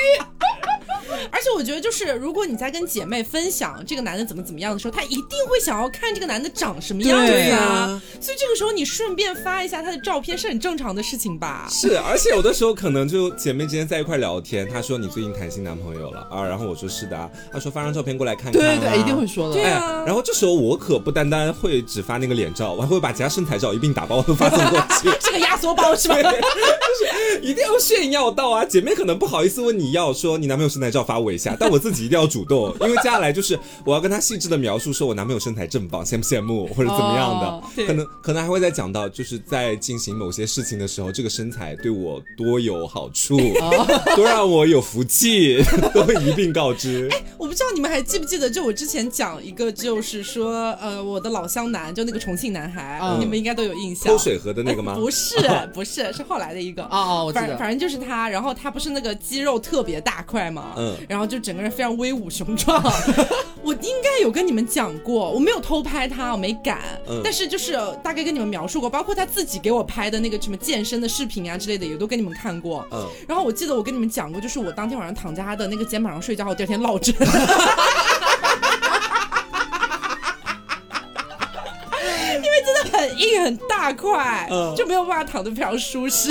[1.30, 8.00] 而且我觉得，就是如果你在跟姐妹分享这个男的怎么怎么样的时候，她一定会想要看这个男的长什么样子啊。
[8.20, 11.66] 所以这个时候你顺便发一下他的照片是很正常的事情吧？
[11.70, 18.52] 是，而且有的时候可能就姐妹之间在一块聊天，她说你最近谈新男朋友了啊，然后我说是的啊，她说发张照片过来看看。
[18.52, 19.54] 对对对，一定会说的。
[19.54, 20.04] 对啊。
[20.06, 25.08] 然后这时候我可不单单会只发那个脸照，我还会把其他身材照一并打包都发送过去。
[25.20, 26.16] 是个压缩包是吧？
[26.22, 28.64] 就是一定要炫耀到啊！
[28.64, 30.98] 姐妹可能不好意思问你要，说你男朋友身材照。
[31.08, 43.38] 罚我一下，但我自己一定要主动， 因为接下来就是我要跟他细致的描述，说我男朋友身材正棒，羡不羡慕或者怎么样的，可能可能还会再讲到，就是在进行某些事情的时候，这个身材对我多有好处，
[44.14, 45.62] 多让我有福气，
[45.94, 47.08] 都会一并告知。
[47.10, 54.94] 哎，我不知道你们还记不记得，就我之前讲一个，就是说，呃，我的老乡男，就那个重庆男孩，你们应该都有印象，偷水河的那个吗？
[54.94, 55.36] 不是，
[55.72, 56.82] 不是，是后来的一个。
[56.84, 62.82] 哦哦，我记得，反正就是他，然后他不是那个肌肉特别大块嘛，嗯，然后就整个人非常威武雄壮。
[63.62, 66.80] 我应该有跟你们讲过，我没有偷拍他，我没敢，
[67.22, 72.86] 但是就是大概跟你们描述过，包括他自己给我拍的那个什么健身的视频啊之类的，也都跟你们看过。
[72.90, 77.14] 嗯，然后我记得我跟你们讲过，就是我当天晚上躺在他的那个肩膀上睡觉，我第二天落枕。
[82.90, 86.30] 很硬很大块，就没有办法躺得非常舒适。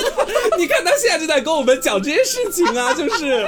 [0.56, 3.46] 你看他现在就在跟我们讲这些事情啊，就是。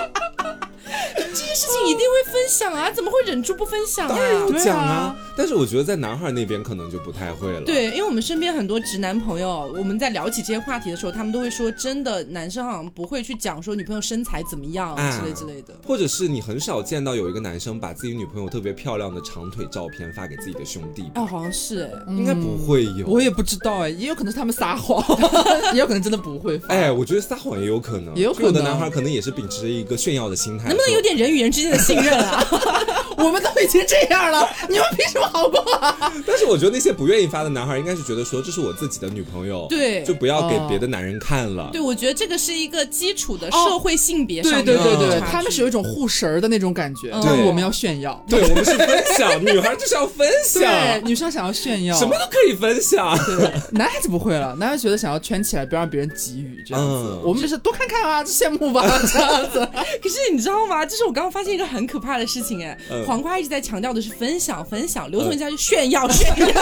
[1.30, 4.14] 这些事情一定会分享啊，怎么会忍住不分享啊？
[4.14, 5.14] 当然要讲啊！
[5.40, 7.62] 但是我觉得在男孩那边可能就不太会了。
[7.62, 15.74] 对，因为我们身边很多直男朋友，我们在聊起这些话题的时候，他们都会说，真的男生好像不会去讲说女朋友身材怎么样之类之类的。
[15.86, 21.10] 或者是你很少见到有一个男生把自己女朋友特别漂亮的长腿照片发给自己的兄弟。
[21.14, 23.06] 哦，好像是哎，应该不会有。
[23.06, 25.02] 我也不知道哎，也有可能是他们撒谎，
[25.72, 26.68] 也有可能真的不会发。
[26.74, 32.44] 哎，我觉得撒谎也有可能，也有可能有的男孩可能也是秉持着一个炫耀的心态，能不能有点人与人之间的信任啊？
[33.24, 35.60] 我们都已经这样了，你们凭什么好过？
[35.76, 41.70] 啊 但是我觉得那些不愿意发的男孩，应该是觉得说这是我自己的女朋友，对，就不要给别的男人看了。
[41.72, 59.68] 对，我觉得这个是一个基础的社会性别上对对对对，他们是有一种护神儿的那种感觉，对，我们要炫耀，对我们是分享，女孩就是要分 享，对，女生想要炫耀，什么都可以分享，对，男孩子不会了，男孩子觉得想要圈起来，不让别人给予这样子，我们就是多看看啊，羡慕吧这样子。
[60.02, 60.84] 可是你知道吗？
[60.84, 62.76] 就是我刚刚发现一个很可怕的事情，哎，
[63.10, 66.46] 黄瓜一直在强调的是分享，分享，刘总家就炫耀，炫耀。
[66.46, 66.52] 这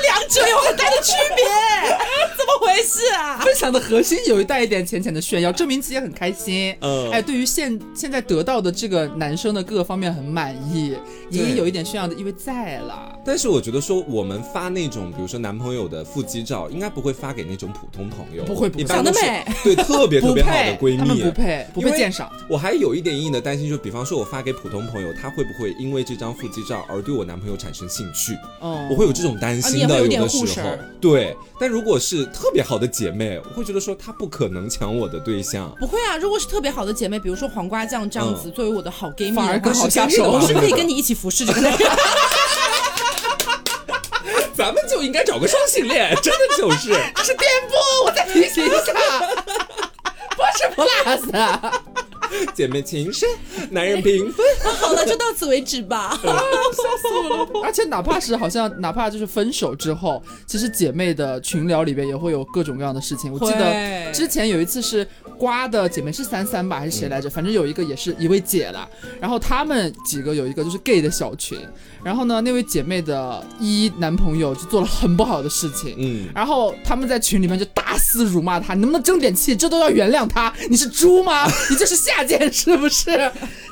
[0.00, 1.44] 两者有很大的区别，
[2.35, 3.38] 怎么回事啊？
[3.38, 6.74] 分享的核心有一带一点浅浅的炫耀，证明自己很开心。
[6.80, 10.94] 嗯，哎，对于现现在得到的这个男生的各个方面很满意，
[11.30, 13.12] 也有一点炫耀的意味在了。
[13.24, 22.30] 但是我觉得说我们发那种，比如说男朋友的腹肌照，应该不会发给那种普通朋友，不会，长得美，对，特别特别好的闺蜜， 不配，不配鉴赏。
[22.48, 28.32] 我还有一点隐隐的担心，就比方说我发给普通朋友，他会不会因为这张腹肌照而对我男朋友产生兴趣？
[28.60, 30.70] 哦，我会有这种担心的，有的时候。
[31.00, 35.74] 对，但如果是特别好的姐妹，我会觉得说她不可能抢我的对象。
[35.78, 41.80] 不会啊，如果是特别好的姐妹，比如说黄瓜酱这样子，作为我的好 gay 蜜，反而更好下手，我是可以 跟你一起服侍这个男人。
[44.56, 46.88] 咱们就应该找个双性恋，真的就是。
[47.14, 48.94] 这 是颠簸，我再提醒一下，
[50.34, 51.30] 不是 plus。
[52.54, 53.28] 姐妹情深，
[53.70, 54.46] 男人平分。
[54.80, 56.18] 好了，就到此为止吧。
[56.22, 57.60] 笑死我了！
[57.62, 63.32] 而且哪怕是好像，哪怕就是分手之后，其实姐妹的群聊里边也会有各种各样的事情。
[63.32, 65.06] 我记得之前有一次是
[65.38, 67.28] 瓜的姐妹是三三吧，还是谁来着？
[67.30, 68.88] 反正有一个也是一位姐了。
[69.20, 71.58] 然后他们几个有一个就是 gay 的小群。
[72.06, 75.96] 然后呢，那位姐妹的一男朋友就做了很不好的事情。
[75.98, 76.28] 嗯。
[76.32, 79.56] 然后他们在群里面就大肆辱骂他，你能不能争点气？
[79.56, 80.54] 这都要原谅他？
[80.70, 81.44] 你是猪吗？
[81.68, 82.24] 你这是下。
[82.26, 83.04] 贱是不是？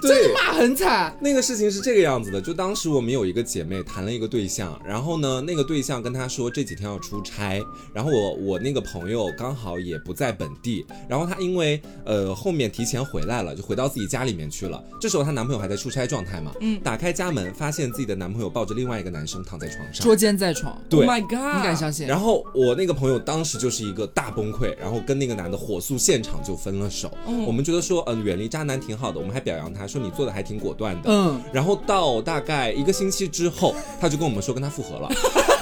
[0.01, 1.13] 真的骂很惨。
[1.21, 7.61] 那个事情是这个样子的，就当时我们有一个姐妹谈了一个对象，然后呢，那个对象跟她说这几天要出差，
[7.93, 14.81] 然后我我那个朋友刚好也不在本地，然后她因为呃后面提前回来了，就回到自己家里面去了。
[15.01, 20.81] 这时候她男朋友还在出差状态嘛，嗯，打开家门发现自己的男朋友抱着另外一个男生躺在床上，捉奸在床。
[20.89, 22.07] 对，My God，你敢相信？
[22.07, 27.11] 然后我那个朋友当时就是一个大崩溃，然后跟那个男的火速现场就分了手。
[27.47, 28.49] 我们觉得说，嗯，远离。
[28.55, 31.11] 渣男挺好的，我们还表扬他说你做的还挺果断的。
[31.11, 35.09] 嗯，然后到大概一个星期之后，他就跟我们说跟他复合了。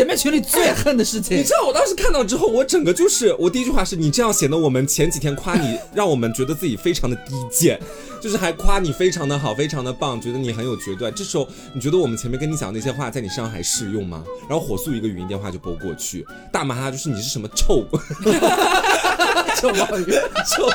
[0.00, 1.36] 前面群里最恨的事情。
[1.36, 7.78] 你知道我当时看到之后，我整个就是我第一句话是你这样显得我们前几天夸你，让我们觉得自己非常的低贱，
[8.18, 11.12] 就是还夸你非常的好，非常的棒，觉得你很有决断。
[11.14, 14.24] 这时候你觉得我们前面跟你讲的那些话在你身上还适用吗？
[14.48, 17.84] 然后火速一个语音电话就拨过去，大骂他就是你是什么臭。
[19.60, 20.12] 臭鲍鱼，
[20.48, 20.66] 臭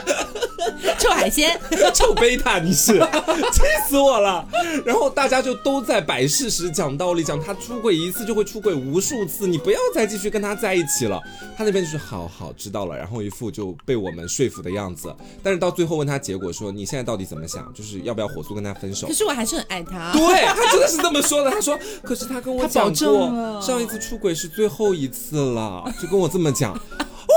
[0.99, 1.59] 臭海鲜，
[1.93, 2.93] 臭贝塔，你是
[3.51, 4.47] 气死我了。
[4.85, 11.19] 然后大家就都在摆事实、讲道理，讲他出轨一次就会出轨无数次，你不要再继续跟他在一起了。
[11.57, 15.13] 他那边就是好好知道了，然后一副就被我们说服的样子。
[15.41, 17.71] 但是到最后问他结果，说你现在到底怎么想？
[17.73, 19.07] 就是要不要火速跟他分手？
[19.07, 20.11] 可是我还是很爱他。
[20.13, 21.51] 对他真的是这么说的。
[21.51, 26.77] 他说，可是他跟我讲过，上一次出轨是最后一次了，就跟我这么讲。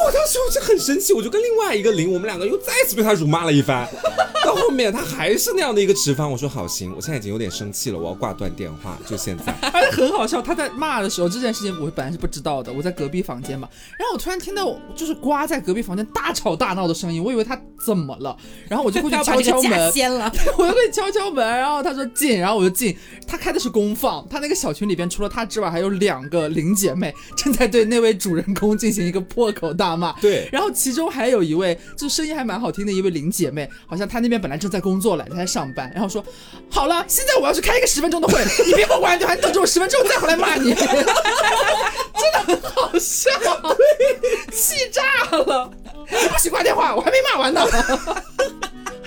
[0.04, 3.86] 我我当时我就很生气，我就跟另外一个零，我们两个又再次被他辱骂了一番。
[4.42, 9.54] 到后面他还是那样的一个持方，我说好行，我现在已经有点生气了，我要挂断电话，就现在。
[9.70, 18.34] 而且很好笑，他在骂的时候，这件事情我本来是不知道的，我在隔壁房间嘛，然后我突然听到就是瓜在隔壁房间大吵大闹的声音，我以为他怎么了，
[18.70, 35.08] 然后我就过去敲敲门，掀了， 我就过去敲敲门，然后他说进，然后我就进，他开的是公放，他那个小群里边除了他之外，还有两个零姐妹正在对那位主人公进行一个破口大骂，对，然后其中还有一位就声音还蛮好听的一位林姐妹，好像她那边本来正在工作。
[35.08, 36.22] 他在上班，然后说
[36.70, 40.86] 好了，现在我要去开一个十分钟的会， 你别给我关掉，你等着我十分钟再回来骂你， 真
[42.32, 43.30] 的很好笑，
[44.52, 45.02] 气炸
[45.36, 45.70] 了，
[46.06, 47.66] 不许挂电话，我还没骂完呢。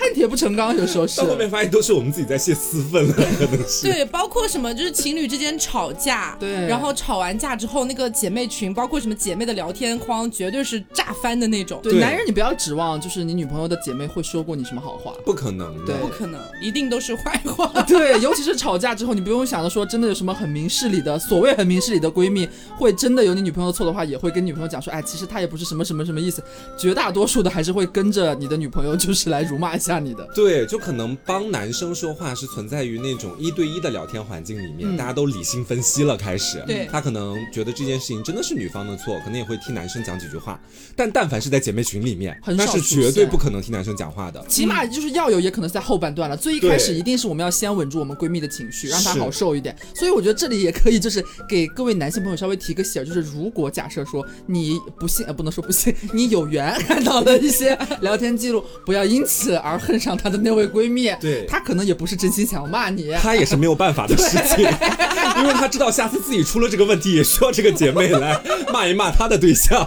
[0.02, 1.20] 恨铁不成钢，有时候是。
[1.20, 3.82] 到后面发现都是我们自己在泄私愤了，可能是。
[3.82, 11.80] 对，包括什么，就是情侣之间吵架， 对，然后吵完架之后，那个姐妹群，包括什么姐妹的聊天框，绝对是炸翻的那种。
[11.82, 17.68] 对，男人你不要指望，就是你女朋友的姐妹会说过你什么好话，不可能，对，不可能，一定都是坏话。
[17.86, 26.42] 对，尤其是吵架之后，你不用想着说真的有什么很明事理的，所谓很明事理的闺蜜，会真的有你女朋友错的话，也会跟女朋友讲说，哎，其实她也不是什么什么什么意思。
[26.76, 30.26] 绝大多数的还是会跟着你的女朋友，就是来辱骂一下你的。
[30.34, 30.66] 对。
[30.72, 40.58] 就可能帮男生说话是存在于那种一对一的聊天环境里面，大家都理性分析了，开始，对，他可能觉得这件事情真的是女方的错，可能也会替男生讲几句话。
[40.96, 44.42] 但但凡是在姐妹群里面，那是绝对不可能替男生讲话的。
[44.48, 46.36] 起码就是要有，也可能在后半段了。
[46.36, 49.76] 最一开始一定是我们要先稳住我们闺蜜的情绪，让她好受一点。
[49.94, 60.62] 所以我觉得这里也可以就是给各位男性朋友稍微提个醒，就是如果假设说你不信，呃，不能说不信，你有缘看到了一些聊天记录，不要因此而恨上她的那位。
[60.72, 64.64] 闺蜜，对她可能也不是真心想要骂你，她也是没有办法的事情，
[65.42, 68.40] 因为她知道下次自己出了这个问题，也需要这个姐妹来
[68.72, 69.86] 骂一骂她的对象。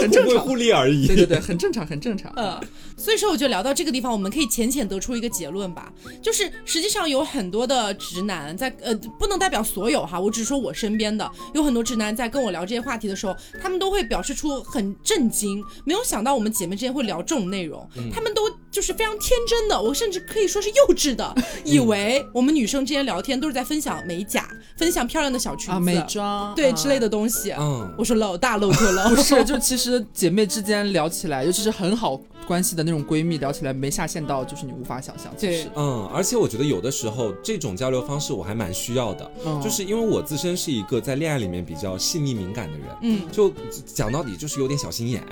[0.00, 1.08] 很正常，互利而已。
[1.08, 2.32] 对对对，很正常，很正常。
[2.36, 2.58] 嗯，
[2.96, 18.42] 所以说，我觉得聊到这个地方，我们可以浅浅得出一个结论吧，就是实际上有很多的直男在，呃，不能代表所有哈，我只是说我身边的有很多直男在跟我聊这些话题的时候，他们都会表示出很震惊，没有想到我们姐妹之间会聊这种内容，他们都
[18.78, 27.50] 就是非常天真的，我甚至可以说是幼稚的， 以为我们女生之间聊天都是在分享美甲，分享漂亮的小裙子、美妆，对之类的东西。
[27.58, 30.06] 嗯，我说老大露特了，不是， 就其实。
[30.12, 35.32] 姐妹之间聊起来，尤其是很好关系的那种闺蜜，聊起来没下限到就是你无法想象。
[35.38, 39.28] 对，嗯，而且我觉得有的时候这种交流方式我还蛮需要的，
[39.62, 43.52] 就是因为我自身是一个在恋爱里面比较细腻敏感的人，嗯，就
[43.86, 45.22] 讲到底就是有点小心眼，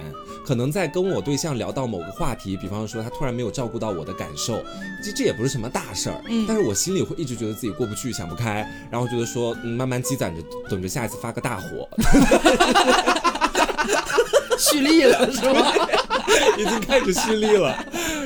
[0.45, 4.64] 可能在跟我对象聊到某个话题，比方说他突然没有照顾到我的感受，
[5.03, 11.88] 其实这也不是什么大事儿，嗯，但是我心里会一直觉得自己过不去，想不开，然后觉得说慢慢积攒着，等着下一次发个大火。
[14.59, 15.70] 蓄力了是吗？
[16.57, 17.77] 已经开始蓄力了。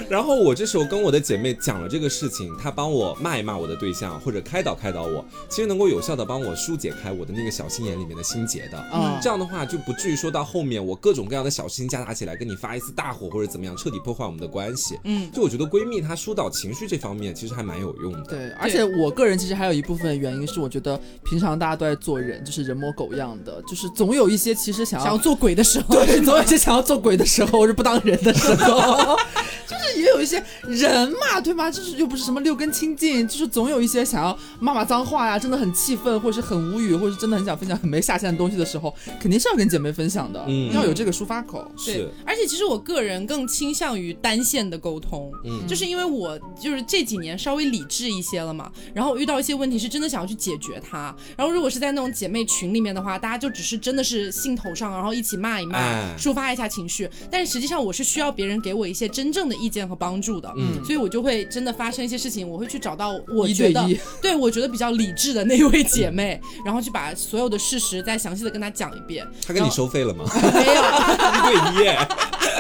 [0.09, 8.85] 然后我这时候跟我的姐妹讲了这个事情，她帮我骂一骂我的对象，或者开导开导我，其实能够有效的帮我疏解开我的那个小心眼里面的心结的。
[8.93, 14.90] 嗯，这样的话就不至于说到后面我各种各样的小事情夹杂起来，跟你发一次大火或者怎么样，彻底破坏我们的关系。
[15.05, 18.21] 嗯，就我觉得闺蜜她疏导情绪这方面其实还蛮有用的。
[18.23, 25.95] 对，而且我个人其实还有一部分原因是，我觉得平常大家都在做人，就是人模狗样的，就是总有一些其实想要想要做鬼的时候。
[25.95, 26.21] 对。
[26.21, 29.17] 总有一些想要做鬼的时候，或者不当人的时候，
[29.67, 31.71] 就是也有一些人嘛，对吗？
[31.71, 41.67] 就是又不是什么六根清净，就是总有一些想要骂骂脏话呀，真的很气愤，或者是很无语，或者是真的很想分享很没下限的东西的时候，肯定是要跟姐妹分享的，嗯，要有这个抒发口。
[41.77, 56.01] 是，而且其实我个人更倾向于单线的沟通，嗯，就是因为我就是这几年稍微理智一些了嘛，然后我遇到一些问题是真的想要去解决它，然后如果是在那种姐妹群里面的话，大家就只是真的是兴头上，然后一起骂一骂。
[56.19, 63.87] 抒发一下情绪，但是实际上我是需要别人给我一些真正的意见和帮助的，嗯，所以我就会真的发生一些事情，我会去找到我觉得
[64.23, 69.27] 对我觉得比较理智的那位姐妹，然后去把所有的事实再详细的跟她讲一遍。
[69.47, 70.25] 她跟你收费了吗？
[70.55, 70.83] 没有，
[71.35, 72.60] 一对一。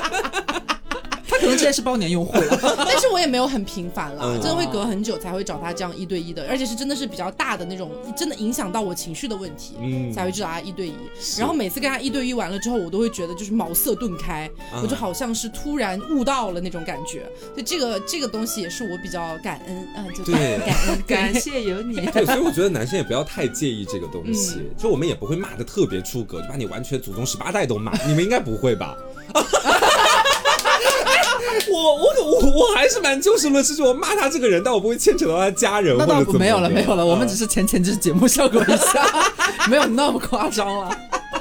[1.50, 10.94] 可能现在是包年用户了， 但是我也没有很频繁了，真的会隔很久才会找他这样一对一的，而且是真的是比较大的那种，真的影响到我情绪的问题，嗯，才会找他一对一。
[11.38, 14.48] 然后每次跟他一对一完了之后，我都会觉得就是茅塞顿开，
[14.82, 17.22] 我就好像是突然悟到了那种感觉。
[17.52, 21.96] 所以这个这个东西也是我比较感恩啊，就对， 感恩感谢有你。
[22.06, 28.96] 对，所以我觉得男生也不要太介意这个东西，就我们也不会骂的特别出格，就把你完全祖宗十八代都骂，你们应该不会吧？
[31.70, 35.96] 我我我我还是蛮就事论事，就我骂他这个人，但我不会牵扯到他家人。
[35.98, 39.06] 那倒不没有了，没有了，我们只是浅浅就是节目效果一下，
[39.68, 40.90] 没有那么夸张了。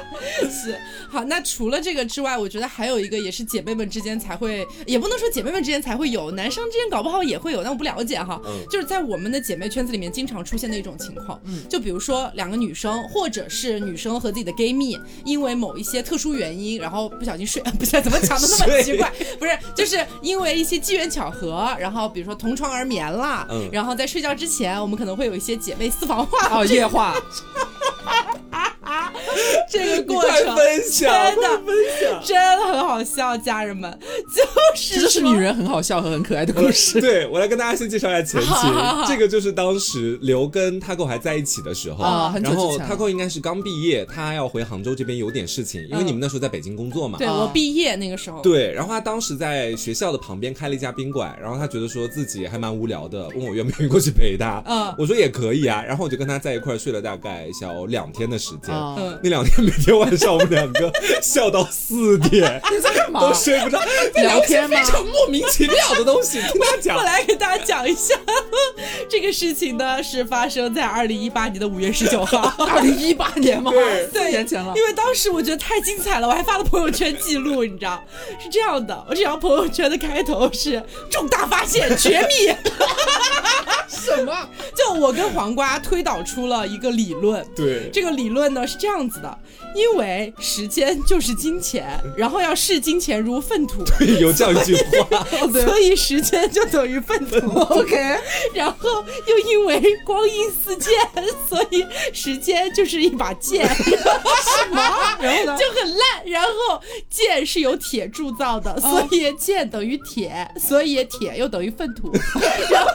[0.42, 0.78] 是。
[1.10, 8.40] 好，那除了这个之外，我觉得还有一个也是姐妹们之间才会，也不能说姐妹们之间才会有，男生之间搞不好也会有，但我不了解哈。
[8.44, 27.16] 嗯，就是在我们的姐妹圈子里面经常出现的一种情况，嗯，就比如说两个女生，或者是女生和自己的 gay 蜜，因为某一些特殊原因，然后不小心睡，不是怎么讲的那么奇怪，不是，就是因为一些机缘巧合，然后比如说同床而眠了，嗯，然后在睡觉之前，我们可能会有一些姐妹私房话哦，夜话。
[29.70, 30.56] 这个过程
[31.00, 31.60] 真的
[32.24, 33.90] 真的很好笑，家人们
[34.34, 34.42] 就
[34.76, 37.00] 是这是女人很好笑和很可爱的故事。
[37.00, 38.74] 对我来跟大家先介绍一下前情，
[39.06, 42.04] 这个就是当时刘跟 Taco 还在一起的时候，
[42.42, 47.18] 然后 Taco 应该是刚毕业，他要回杭州这边有点事情，因为你们那时候在北京工作嘛。
[47.18, 48.40] 对我毕业那个时候。
[48.42, 54.62] 对，然后他当时在学校的旁边开了一家宾馆，然后他觉得说自己还蛮无聊的，问我愿不愿意过去陪他。
[54.66, 58.74] 嗯，我说也可以啊，然后我就跟他在一块睡了大概小两天的时间。
[58.74, 59.60] 嗯，那两天。
[59.60, 60.89] 每天晚上我们两个
[61.22, 63.20] 笑到四点， 你在干嘛？
[63.20, 63.80] 都睡不着，
[64.14, 64.76] 聊天吗？
[64.76, 66.96] 非常莫名其妙的东西，听他讲。
[66.96, 68.14] 我来给大家讲一下，
[69.08, 72.52] 这个事情呢是发生在二零一八年的五月十九号。
[72.66, 73.70] 二零一八年吗？
[73.70, 74.72] 对，四年前了。
[74.76, 78.02] 因为当时我觉得太精彩了，我还发了朋友圈记录，你知道？
[78.38, 82.54] 是这样的，我这条朋友圈的开头是重大发现，绝密。
[83.88, 84.48] 什么？
[84.74, 87.44] 就我跟黄瓜推导出了一个理论。
[87.54, 89.38] 对，这个理论呢是这样子的。
[89.74, 93.82] 因为时间就是金钱，然后要视金钱如粪土。
[93.98, 94.74] 对，有这样一句
[95.10, 97.36] 话，所以 时间就等于粪土。
[97.74, 97.96] OK，
[98.54, 100.92] 然后又因为光阴似箭，
[101.48, 103.66] 所以时间就是一把剑。
[103.66, 103.86] 什
[104.70, 104.80] 么？
[105.20, 105.56] 然后呢？
[105.58, 106.00] 就很烂。
[106.26, 112.10] 然后剑是由铁铸造的，所以剑等于铁，所以铁又等于粪土。
[112.70, 112.90] 然后，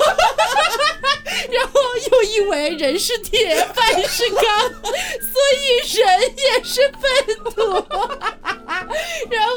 [1.52, 1.80] 然后
[2.12, 4.44] 又因为人是铁，饭是钢，
[4.82, 6.66] 所以人也。
[6.66, 7.75] 是粪土，
[9.30, 9.54] 然后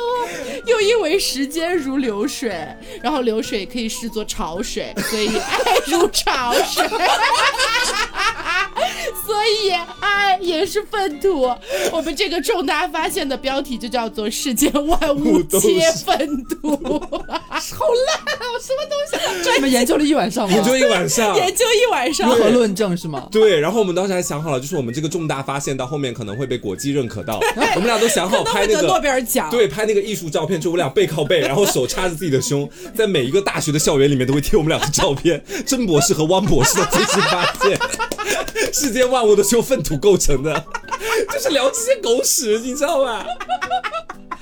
[0.67, 2.51] 又因为时间如流水，
[3.03, 6.87] 然后流水可以视作潮水，所以爱如潮水，
[10.69, 11.51] 是粪土。
[11.91, 18.55] 我们这个重大发现的标题就叫做“世间万物皆粪土”， 好烂啊！
[18.61, 19.51] 什么东西？
[19.57, 20.55] 你们研究了一晚上吗？
[20.55, 23.27] 研究一晚上，研究一晚上，如何论证是吗？
[23.33, 27.09] 对，然后我们当时还想好了，就是我们这个重大发现到后面可能会被国际认。
[27.09, 27.41] 可到，
[27.75, 35.43] 我们俩都想好拍那个诺贝尔奖，对，拍那个艺术照片，就我俩背靠背， 然后手插着自己的胸，在每一个大学的校园里面都会贴我们俩的照片。
[35.65, 37.79] 曾博士和汪博士的最新发现，
[38.75, 40.58] 世间万物都是由粪土构成的，
[41.33, 43.25] 就是聊这些狗屎，你知道吧？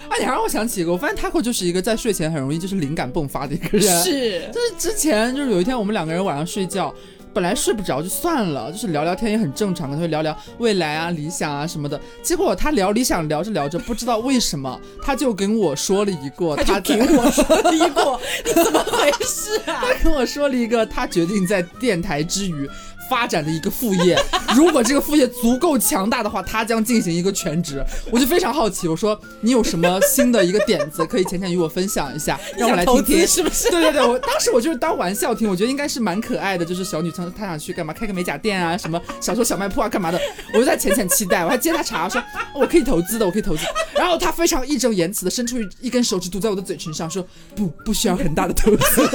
[0.09, 6.95] 啊， 你还让我想起一个，我发现 Taco 就是一个在睡前很容易就是灵感迸发的一个人，是，就是之前就是有一天我们两个人晚上睡觉。
[7.35, 12.01] 本来睡不着就算了，就是聊聊天也很正常，可能会聊聊未来啊、理想啊什么的。
[12.23, 19.85] 结果他聊理想聊着聊着，不知道为什么他就跟我说了一个，他跟我说了一个，你怎么回事啊？
[19.85, 22.67] 他跟我说了一个，他决定在电台之余。
[23.09, 24.19] 发展的一个副业，
[24.57, 27.83] 如果这个副业足够强大的话，他将进行一个全职。
[28.11, 33.69] 我就非常好奇，我说你有什么新的一个点子，可以浅浅与我分享一下， 让我来听听，是不是？
[33.71, 40.21] 对对对，我当时我就是当玩笑听，我觉得应该是蛮可爱的，就是小女生她想去干嘛，开个美甲店啊，什么小时候小卖铺啊，干嘛的，
[40.53, 42.23] 我就在浅浅期待，我还接她茬说
[42.55, 43.63] 我可以投资的，我可以投资。
[43.95, 49.09] 然后她非常义正言辞的伸出一根手指堵在我的嘴唇上，说不不需要很大的投资。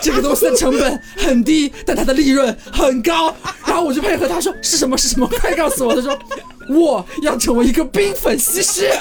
[0.00, 3.34] 这个东西的成本很低，但它的利润很高。
[3.66, 4.96] 然后我就配合他说：“是什么？
[4.98, 5.26] 是什么？
[5.40, 6.18] 快告诉我！”他说
[6.68, 8.90] ：“我要成为一个冰粉西施。”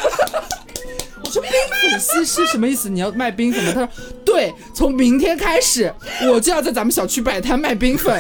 [1.24, 1.52] 我说：“冰
[1.92, 2.90] 粉西施什么意思？
[2.90, 3.90] 你要卖冰粉吗？”他说
[4.26, 5.94] ：“对，从明天开始，
[6.32, 8.20] 我就要在咱们小区摆摊卖冰粉。”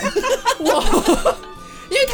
[0.59, 1.36] 我。
[1.89, 2.13] 因为他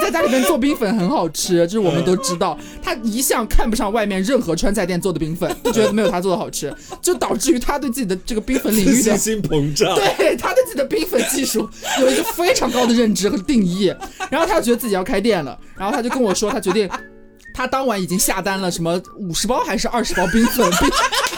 [0.00, 11.68] 在家里面做冰粉很好吃，就是我们都知道，他一向看不上外面任何川菜店做的冰粉， 觉得没有他做的好吃，就导致于他对自己的这个冰粉领域的信 心膨胀，对他对自己的冰粉技术
[12.00, 13.94] 有一个非常高的认知和定义，
[14.30, 16.88] 然后他就觉得自己要开店了，然后他就跟我说，他决定，
[17.54, 20.68] 他当晚已经下单了什么五十包还是二十包冰粉。
[20.70, 20.90] 冰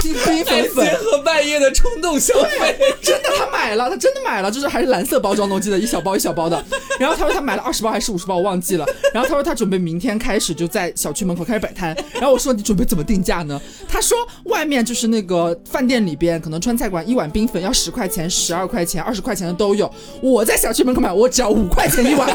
[0.00, 6.62] 冰冰粉粉，结合半夜的冲动消费，真的他买了，他真的买了，就是还是蓝色包装的，我记得一小包一小包的。
[6.98, 8.86] 然后他说他买了二十包还是五十包，我忘记了。
[9.12, 11.96] 然后他说他准备明天开始就在小区门口开始摆摊。
[12.14, 13.60] 然后我说你准备怎么定价呢？
[13.88, 19.90] 他说外面就是那个饭店里边，可能川菜馆一碗冰粉要十块钱、十二块钱、二十块钱的都有。
[20.20, 22.28] 我在小区门口买，我只要五块钱一碗，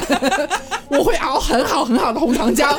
[0.89, 2.77] 我会熬很好很好的红糖浆。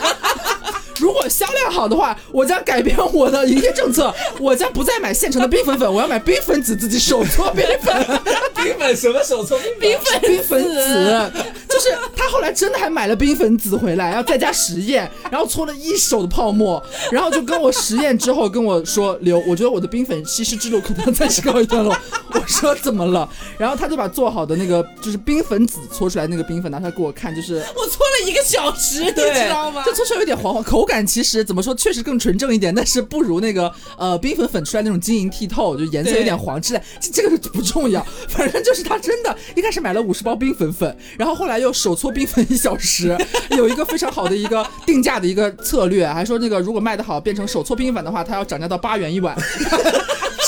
[0.99, 7.95] 如果销量好的话，我将改变我的营业政策， 我将不再买现成的冰粉粉，我要买冰粉子，自己手搓冰粉。
[8.55, 10.21] 冰粉什么手搓冰粉？
[10.21, 11.31] 冰粉子，
[11.69, 21.95] 就是他后来真的还买了冰粉子回来，要在家实验，然后搓了一手的泡沫，然后就跟我实验之后跟我说刘，我觉得我的冰粉稀释之路可能暂时告一段落。
[22.33, 23.29] 我说怎么了？
[23.59, 29.83] 然后他就把做好的那个就是冰粉子搓出来那个冰粉拿出来给我看，就是我搓了一个小时，你知道吗？
[29.85, 36.83] 就搓出来有点黄黄，口感其实怎么说，确实更纯正一点，但是不如那个呃冰粉粉出来那种晶莹剔透，就颜色有点黄之类。
[37.01, 43.17] 这这个不重要，反正就是他真的，一开始买了五十包冰粉粉，然后后来又手搓冰粉一小时，
[43.57, 49.37] 有一个非常好的一个定价的一个策略，还说那个如果卖的好，变成手搓冰粉的话，他要涨价到八元一碗。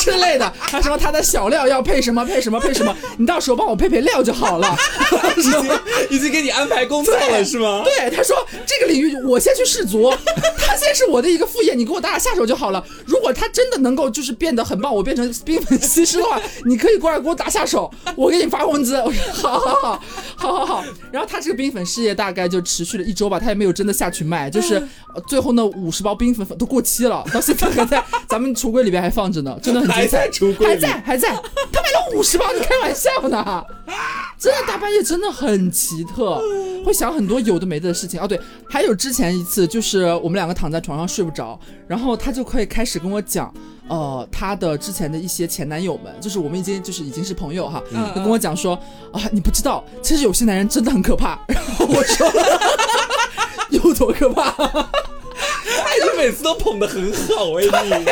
[0.06, 4.76] 之类的，他说他的小料要配什么配什么配什么， 你到时候帮我配配料就好了。
[5.36, 5.52] 已经
[6.10, 7.82] 已经给你安排工作了是吗？
[7.84, 10.12] 对，他说这个领域我先去试足，
[10.58, 12.82] 他先是我的一个副业，你给我打打下手就好了。
[13.04, 18.94] 如果他真的能够就是变得很棒，我变成冰粉西施的话，你可以过来给我打下手，我给你发工资。
[18.96, 20.02] 我 说好好好
[20.36, 20.84] 好好好。
[21.12, 24.82] 然后他这个冰粉事业大概就持续了一周吧，他也没有真的下去卖，就是
[25.26, 29.95] 最后那五十包冰粉粉都过期了，到现在还在咱们橱柜里边还放着呢，真的很。
[29.96, 31.28] 还在还在还在，
[31.72, 33.64] 他买了五十包，你开玩笑呢？
[34.38, 36.40] 真的大半夜真的很奇特，
[36.84, 38.20] 会想很多有的没的事情。
[38.20, 38.38] 哦，对，
[38.68, 43.52] 还有之前一次，就是我们两个躺在床上睡不着，然后他就可以开始跟我讲，
[43.88, 47.82] 呃，他的之前的一些前男友们，就是我们已经就是已经是朋友哈，
[48.14, 48.74] 他跟我讲说，
[49.10, 51.38] 啊，你不知道，其实有些男人真的很可怕。
[51.48, 52.30] 然后我说，
[53.70, 54.52] 有多可怕？
[56.12, 57.70] 你每次都捧得很好哎，你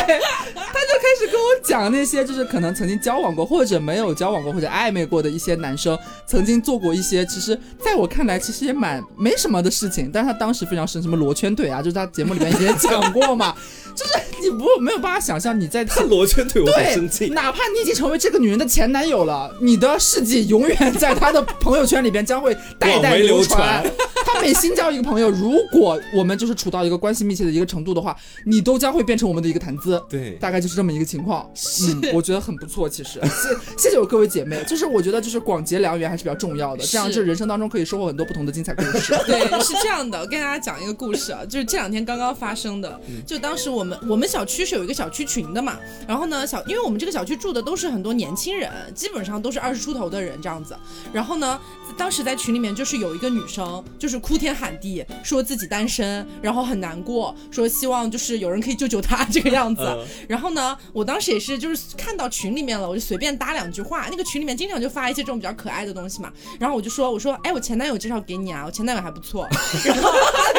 [0.75, 13.55] 他就开始跟我讲那些，就是可能曾经交往过或者没有交往过或者暧昧过的一些男生，曾经做过一些，其实在我看来其实也蛮没什么的事情，但是他当时非常生什么罗圈腿啊，就是他节目里面也讲过嘛。
[13.95, 17.29] 就是你不没有办法想象你在 他罗圈腿，我很生气。
[17.29, 23.85] 哪怕你已经成为这个女人的前男友了，你的事迹永远在他的朋友圈里边将会代代流传。
[24.27, 30.03] 他每新交一个朋友，如果我们就是处到一个关系密切的一个程度的话，你都将会变成我们的一个谈资。
[30.09, 31.49] 对，大概就是这么一个情况。
[31.89, 32.89] 嗯，我觉得很不错。
[32.89, 33.21] 其实，
[33.79, 34.65] 谢谢谢我各位姐妹。
[34.67, 39.15] 就是我觉得就是广结良缘还是比较重要的，这样就人生当中可以收获很多不同的精彩故事。
[39.27, 40.19] 对，是这样的。
[40.19, 43.01] 我跟大家讲一个故事啊，就是这两天刚刚发生的。
[43.25, 43.84] 就当时我。
[43.85, 45.79] 我们我们小区是有一个小区群的嘛，
[46.09, 50.75] 然后呢，小因为我们这个小区住的都是很多年轻人，基本上都是二十出头的人这样子，
[51.13, 51.61] 然后呢，
[51.99, 59.87] 当时在群里面就是有一个女生，就是哭天喊地说自己单身，然后很难过，说希望就是有人可以救救她 这个样子，
[60.27, 69.47] 然后呢，我当时也是就是看到群里面了，我就随便搭两句话，那个群里面经常就发一些这种比较可爱的东西嘛，然后我就说我说哎我前男友介绍给你啊，我前男友还不错，
[69.85, 70.11] 然后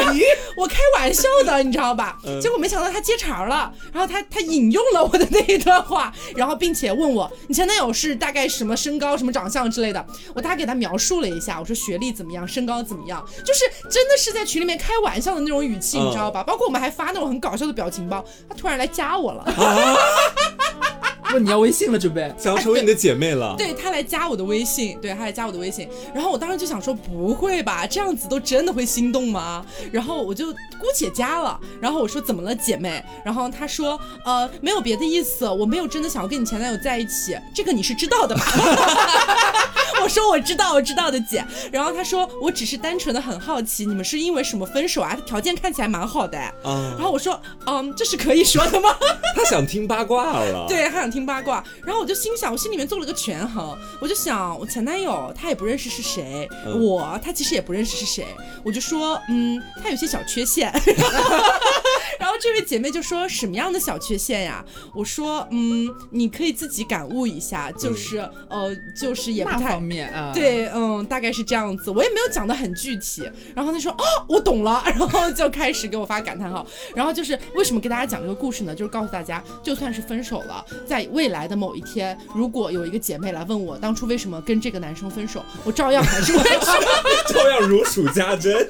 [0.55, 3.14] 我开玩笑的你知道吧，结果没想到他接。
[3.17, 16.43] 茬了，然后他他引用了我的那一段话，然后并且问我你前男友是大概什么身高、什么长相之类的，我大概给他描述了一下，我说学历怎么样，身高怎么样，就是真的是在群里面开玩笑的那种语气，你知道吧？
[16.43, 19.45] 包括我们还发那种很搞笑的表情包，他突然来加我了。
[21.33, 23.55] 问你要微信了，准备想要成为你的姐妹了。
[23.57, 25.87] 对他来加我的微信，对他来加我的微信。
[26.13, 29.65] 然后我当时就想说，不会吧，这样子都真的会心动吗？
[29.91, 31.59] 然后我就姑且加了。
[31.81, 33.03] 然后我说怎么了，姐妹？
[33.23, 38.45] 然后他说，呃，没有别的意思，我没有真的想要跟你前男友在一起，这个你是知道的吧？
[40.03, 41.43] 我说我知道，我知道的姐。
[41.71, 45.17] 然后他说，我只是单纯的很好奇，你们是因为什么分手啊？
[45.25, 46.37] 条件看起来蛮好的。
[46.63, 46.93] 嗯。
[46.95, 48.95] 然后我说，嗯，这是可以说的吗？
[49.35, 50.65] 他想听八卦了。
[50.67, 51.63] 对，他想听八卦。
[51.83, 56.47] 然后我就心想，我心里面做了个权衡，我就想，我前男友他也不认识是谁，
[56.77, 58.25] 我他其实也不认识是谁，
[58.63, 60.71] 我就说，嗯，他有些小缺陷。
[62.39, 64.63] 这位姐妹就说什么样的小缺陷呀？
[64.93, 68.17] 我说，嗯，你可以自己感悟一下，就是
[68.49, 70.31] 呃，就是也不太方面啊。
[70.33, 73.29] 对，嗯，大概是这样子，我也没有讲的很具体。
[73.55, 76.65] 然后她说，哦，我懂了，然后就开始给我发感叹号。
[76.93, 78.75] 然后就是为什么给大家讲这个故事呢？
[78.75, 86.73] 就是告诉大家，就算是分手了，在未来的某一天，如果有一个姐妹来问我当初为什么跟这个男生分手，我照样还是会说，
[87.27, 88.67] 照样如数家珍。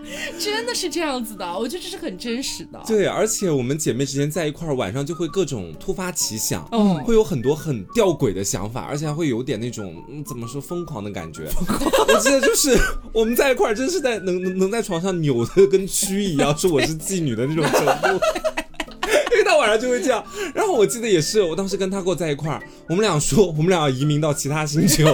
[0.38, 2.80] 真的是这样子的，我觉得这是很真实的。
[2.86, 9.94] 对，而且我们姐妹之间在一块儿，晚上就会各种突发奇想，嗯，会有很多很吊诡的想法，而且还会有点那种
[10.26, 11.48] 怎么说疯狂的感觉。
[12.08, 12.76] 我记得就是
[13.12, 18.24] 我们在一块儿，真是在能能能在床上扭的跟蛆一样，说我是妓女的那种程度。
[19.32, 20.24] 因为他晚上就会这样。
[20.54, 25.04] 然后我记得也是，我当时跟他过在一块儿，我们俩说我们俩要移民到其他星球。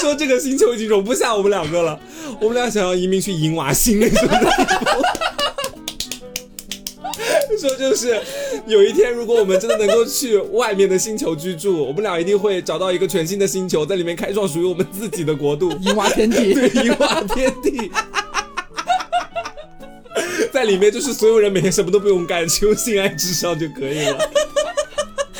[0.00, 1.98] 说这个星球已经容不下我们两个了，
[2.40, 4.48] 我们俩想要移民去银娃星那种地方。
[7.58, 8.16] 说就是
[8.68, 16.54] 有一天，如果我们真的能够去外面的星球居住，我们俩一定会找到一个全新的星球，在里面开创属于我们自己的国度——银娃天地。
[16.54, 17.90] 对，银娃天地。
[20.52, 24.30] 在里面就是所有人每天什么都不用干，只用性爱至上就可以了。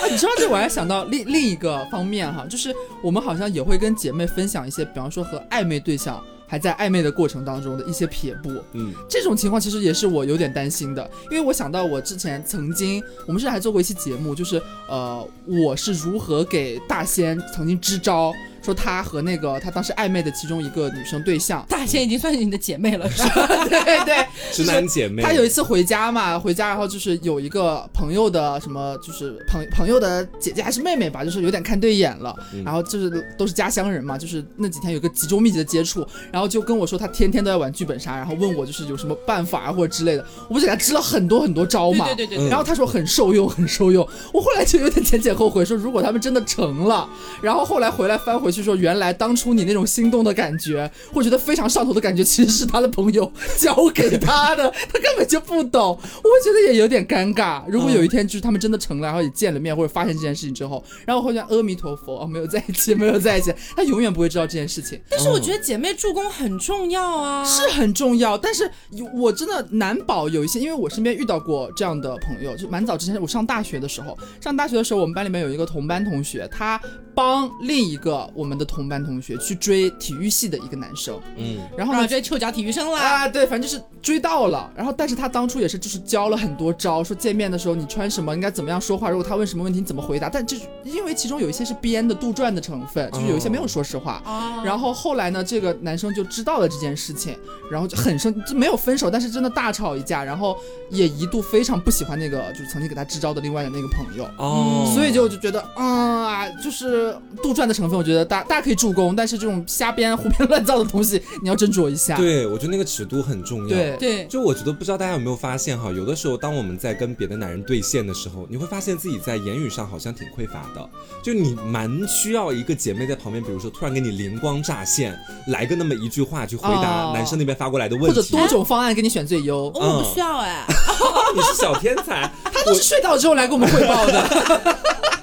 [0.08, 8.50] 啊，你说到这，我还想到另另一个方面哈，就是我们好像也会跟姐妹分享一些，比方说和暧昧对象还在暧昧的过程当中的一些撇步。
[8.72, 18.32] 嗯，这种情况其实也是我有点担心的，因为我想到我之前曾经，我们是还做过一期节目，就是呃，我是如何给大仙曾经支招。
[18.68, 23.46] 说他和那个他当时暧昧的其中一个女生对象，大仙已经算是你的姐妹了， 是吧？
[23.66, 25.22] 对对， 直男姐妹。
[25.22, 32.36] 他有一次回家嘛，回家然后就是有一个朋友的什么，就是朋朋友的姐姐还是妹妹吧，就是有点看对眼了。
[32.62, 40.26] 然后就是都是家乡人嘛，就是那几天有个集中密集的接触，然后就跟我说他天天都在玩剧本杀，然后问我就是有什么办法啊或者之类的。
[40.46, 42.48] 我不是给他支了很多很多招嘛，对对对。
[42.50, 44.06] 然后他说很受用，很受用。
[44.34, 47.08] 我后来就有点前前后悔，说如果他们真的成了，
[47.40, 49.38] 然后后来回来翻回去说原来当。
[49.38, 55.96] 初你那种心动的感觉，会觉得非常上头的感觉，其实是他的朋友教给他的， 他根本就不懂。
[55.96, 57.62] 我觉得也有点尴尬。
[57.68, 65.00] 如果有一天就是他们真的成了，然后也见了面，或者发现这件事情之后，然后会讲阿弥陀佛，哦，没有在一起，没有在一起， 他永远不会知道这件事情。
[65.08, 68.36] 但是我觉得姐妹助攻很重要啊，是很重要。
[68.36, 68.68] 但是
[69.14, 76.80] 我真的难保有一些，因为我身边遇到过这样的朋友，就蛮早之前，我上大学的时候，上大学的时候，我们班里面有一个同班同学，他
[77.18, 79.36] 帮另一个我们的同班同学。
[79.48, 84.70] 去追体育系的一个男生，嗯，然后呢追臭脚体育生了啊，对，反正就是追到了。
[84.76, 90.28] 然后，但是他当初也是就是教了很多招，说见面的时候你穿什么，应该怎么样说话，如果他问什么问题你怎么回答。
[90.28, 94.22] 但就是因为其中有一些是编的杜撰的成分，就是有一些没有说实话。
[94.64, 97.36] 然后后来呢，这个男生就知道了这件事情，
[97.70, 100.56] 然后就很生，就没有分手，但是真的大吵一架，然后
[100.90, 104.28] 也一度非常不喜欢那个就是曾经给他支招的另外的那个朋友。
[104.38, 107.07] 哦，所以就就觉得啊，就是
[107.42, 109.14] 杜撰的成分，我觉得大大家可以助攻。
[109.14, 112.16] 但是这种瞎编、胡编乱造的东西，你要斟酌一下。
[112.16, 113.68] 对，我觉得那个尺度很重要。
[113.68, 120.88] 对对，就我觉得不知道大家有没有发现哈，有的时候当我们在跟别的男人对线的时候，你会发现自己在言语上好像挺匮乏的，
[121.22, 129.72] 就你蛮需要一个姐妹在旁边，比如说突然给你灵光乍现，来个那么一句话去回答男生那边发过来的问题，或者多种方案给你选最优。
[129.74, 130.64] 我不需要哎，
[131.34, 134.78] 你是小天才， 他都是睡到之后来给我们汇报的。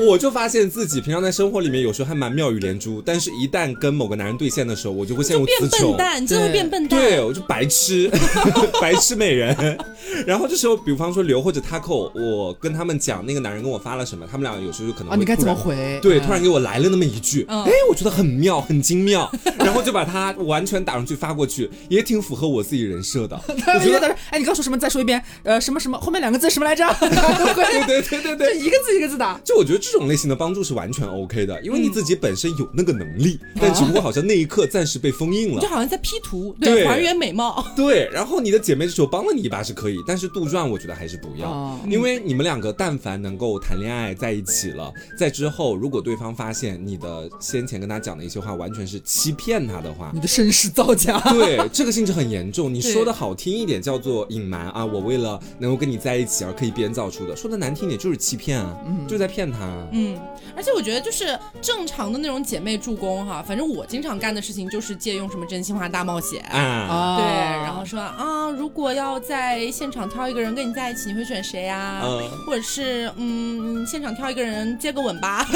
[0.00, 5.96] 我就发现自己平常在生活里面有时候还蛮妙语连珠，但是一旦跟某个男人对线的时候，我就会陷入词穷。
[5.96, 7.00] 变笨蛋，真的变笨蛋。
[7.00, 8.10] 对，我就白痴，
[8.80, 9.56] 白痴美人。
[10.26, 15.98] 然后这时候，比方说刘或者 Taco，我跟他们讲那个男人跟我发了什么，他们俩有时候可能啊，你该怎么回？
[16.00, 23.38] 对，突然给我来了那么一句，哎，我觉得很妙，很精妙，然后就把它完全打上去发过去，也挺符合我自己人设的。
[23.48, 24.78] 我觉得，哎，你刚说什么？
[24.78, 25.22] 再说一遍。
[25.42, 25.98] 呃，什么什么？
[25.98, 26.86] 后面两个字什么来着？
[27.00, 29.38] 对对对对对，一个字一个字打。
[29.44, 29.87] 就我觉得。
[29.90, 37.64] 这种类型的帮助是完全 OK 的，因为你自己本身有那个能力，但只不过好像那一刻暂时被封印了，就好像在 P 图，对，还原美貌。
[37.74, 52.72] 对，然后你的姐妹这时候帮了你一把是可以，但是杜撰我觉得还是不要，因为你们两个但凡能够谈恋爱在一起了，在之后如果对方发现你的先前跟他讲的一些话完全是欺骗他的话，你的身世造假，对，这个性质很严重。
[52.74, 58.76] 你说的好听一点叫做隐瞒啊，我为了能够跟你在一起而刻意编造出的；说的难听点就是欺骗啊，
[59.08, 59.58] 就在骗他。
[59.92, 60.18] 嗯。
[60.56, 67.24] 而且我觉得就是正常的那种姐妹助攻哈，反正我经常干的事情就是借用什么真心话大冒险啊，对，
[67.62, 72.02] 然后说啊，如果要在现场挑一个人跟你在一起，你会选谁啊？
[72.44, 75.46] 或者是嗯，现场挑一个人接个吻吧，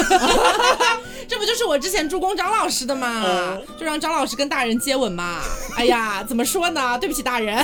[1.27, 3.57] 这不就是我之前助攻张老师的吗？
[3.77, 5.41] 就让张老师跟大人接吻嘛。
[5.75, 6.97] 哎呀，怎么说呢？
[6.97, 7.57] 对不起大人，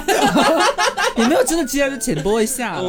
[1.15, 2.81] 也没有真的接，就浅播一下。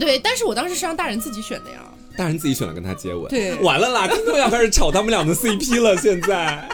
[0.00, 1.78] 对，但是我当时是让大人自己选的呀。
[2.16, 6.68] 大人自己选了跟他接吻，对，完了啦，听众要开始炒他们俩的 CP 了，现在。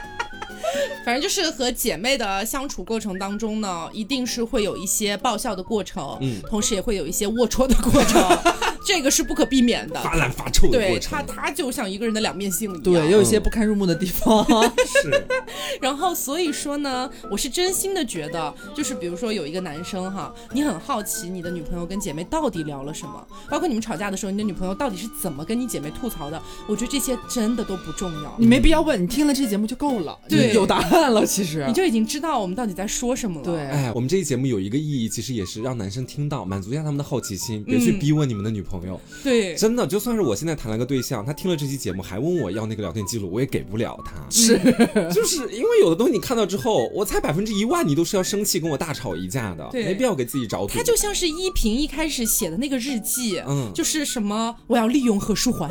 [1.05, 8.23] 反正就是和姐妹的相处过程当中呢，一定是会有一些爆笑的过程，嗯，同时也会有一些龌龊的过程，
[8.87, 11.19] 这个是不可避免的，发烂发臭的过程。
[11.19, 14.45] 对，他他就像一个人的两面性一样，对，也有一些不堪入目的地方。
[15.03, 15.27] 是。
[15.81, 33.45] 然后所以说呢，我是真心的觉得，就是比如说有一个男生哈，你很好奇你的女朋友跟姐妹到底聊了什么，包括你们吵架的时候，你的女朋友到底是怎么跟你姐妹吐槽的，我觉得这些真的都不重要，你没必要问，你听了这节目就够了，对，有答案了，其实你就已经知道我们到底在说什么了。
[33.45, 38.71] 对，哎，我们这期节目有一个意义，其实也是让男生听到，满足一下他们的好奇心，别去逼问你们的女朋友。
[38.81, 38.99] 朋友。
[39.23, 44.13] 对，真的，就算是我现在谈了个对象，他听了这期节目还问我要那个聊天记录，我也给不了他。
[44.31, 44.57] 是，
[45.13, 50.67] 就是因为有的东西你看到之后，我猜百分之一万你都是要生气跟我大吵一架的，没必要给自己找。
[50.67, 55.69] 他就像是依萍一开始写的那个日记，嗯，就是什么我要利用何书桓。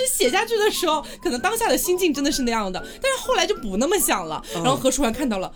[0.00, 4.42] 是写下去的时候，可能当下的心境真的是那样的，但是后来就不那么想了。
[4.54, 5.52] 然后何楚然看到了。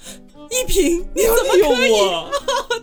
[0.51, 1.91] 一平，你怎么可以？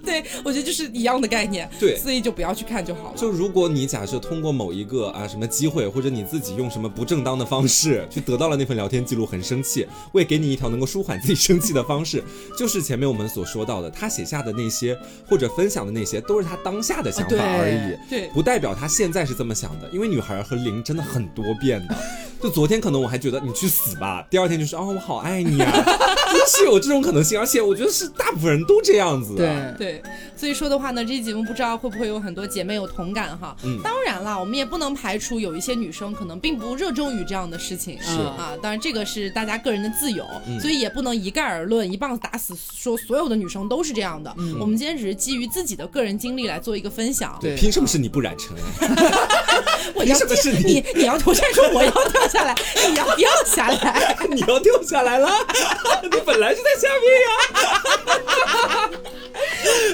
[0.04, 1.70] 对，我觉得就是一样的概念。
[1.80, 3.18] 对，所以就不要去看就好了。
[3.18, 12.24] 就如果你假设通过某一个啊什么机会，或者你自己用什么不正当的方式去得到了那份聊天记录，很生气，我也给你一条能够舒缓自己生气的方式，
[12.58, 14.98] 就是前面我们所说到的，他写下的那些
[15.28, 19.90] 或者分享的那些，都是他当下的想法而已，对，不代表他现在是这么想的。
[19.94, 21.96] 因为女孩和零真的很多变的。
[22.42, 25.72] 就昨天可能我还觉得你去死吧，第二天就是啊我好爱你啊，
[26.34, 29.36] 真是有这种可能性，而且我觉得是大部分人都这样子。
[29.36, 30.04] 对对，
[30.36, 33.56] 所以说的话呢，这期节目不知道会不会有很多姐妹有同感哈。
[33.64, 33.80] 嗯。
[33.84, 37.98] 当然了，我们也不能排除有一些女生可能并不热衷于这样的事情。
[38.02, 40.26] 是啊，当然这个是大家个人的自由，
[40.60, 44.34] 所以也不能一概而论，一棒子打死说所有的女生都是这样的。
[44.40, 44.58] 嗯。
[44.60, 47.38] 我们今天只是基于自己的个人经历来做一个分享。
[47.40, 47.56] 对。
[47.56, 48.56] 凭什么是你不染成？
[50.04, 50.84] 凭什么是你？
[50.96, 52.56] 你要脱下说我要掉下来，
[52.90, 55.30] 你要掉下来， 你要掉下来了，
[56.04, 57.28] 你本来就在下面呀。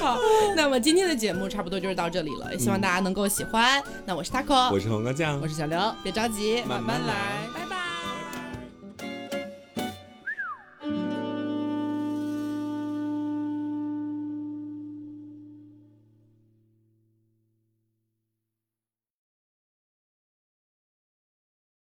[0.00, 0.18] 好，
[0.56, 3.82] 那么今天的节目差不多就是到这里了，希望大家能够喜欢。
[4.06, 7.14] 那我是 taco，我是红高酱，我是小刘，别着急，慢慢来，
[7.54, 7.87] 拜拜。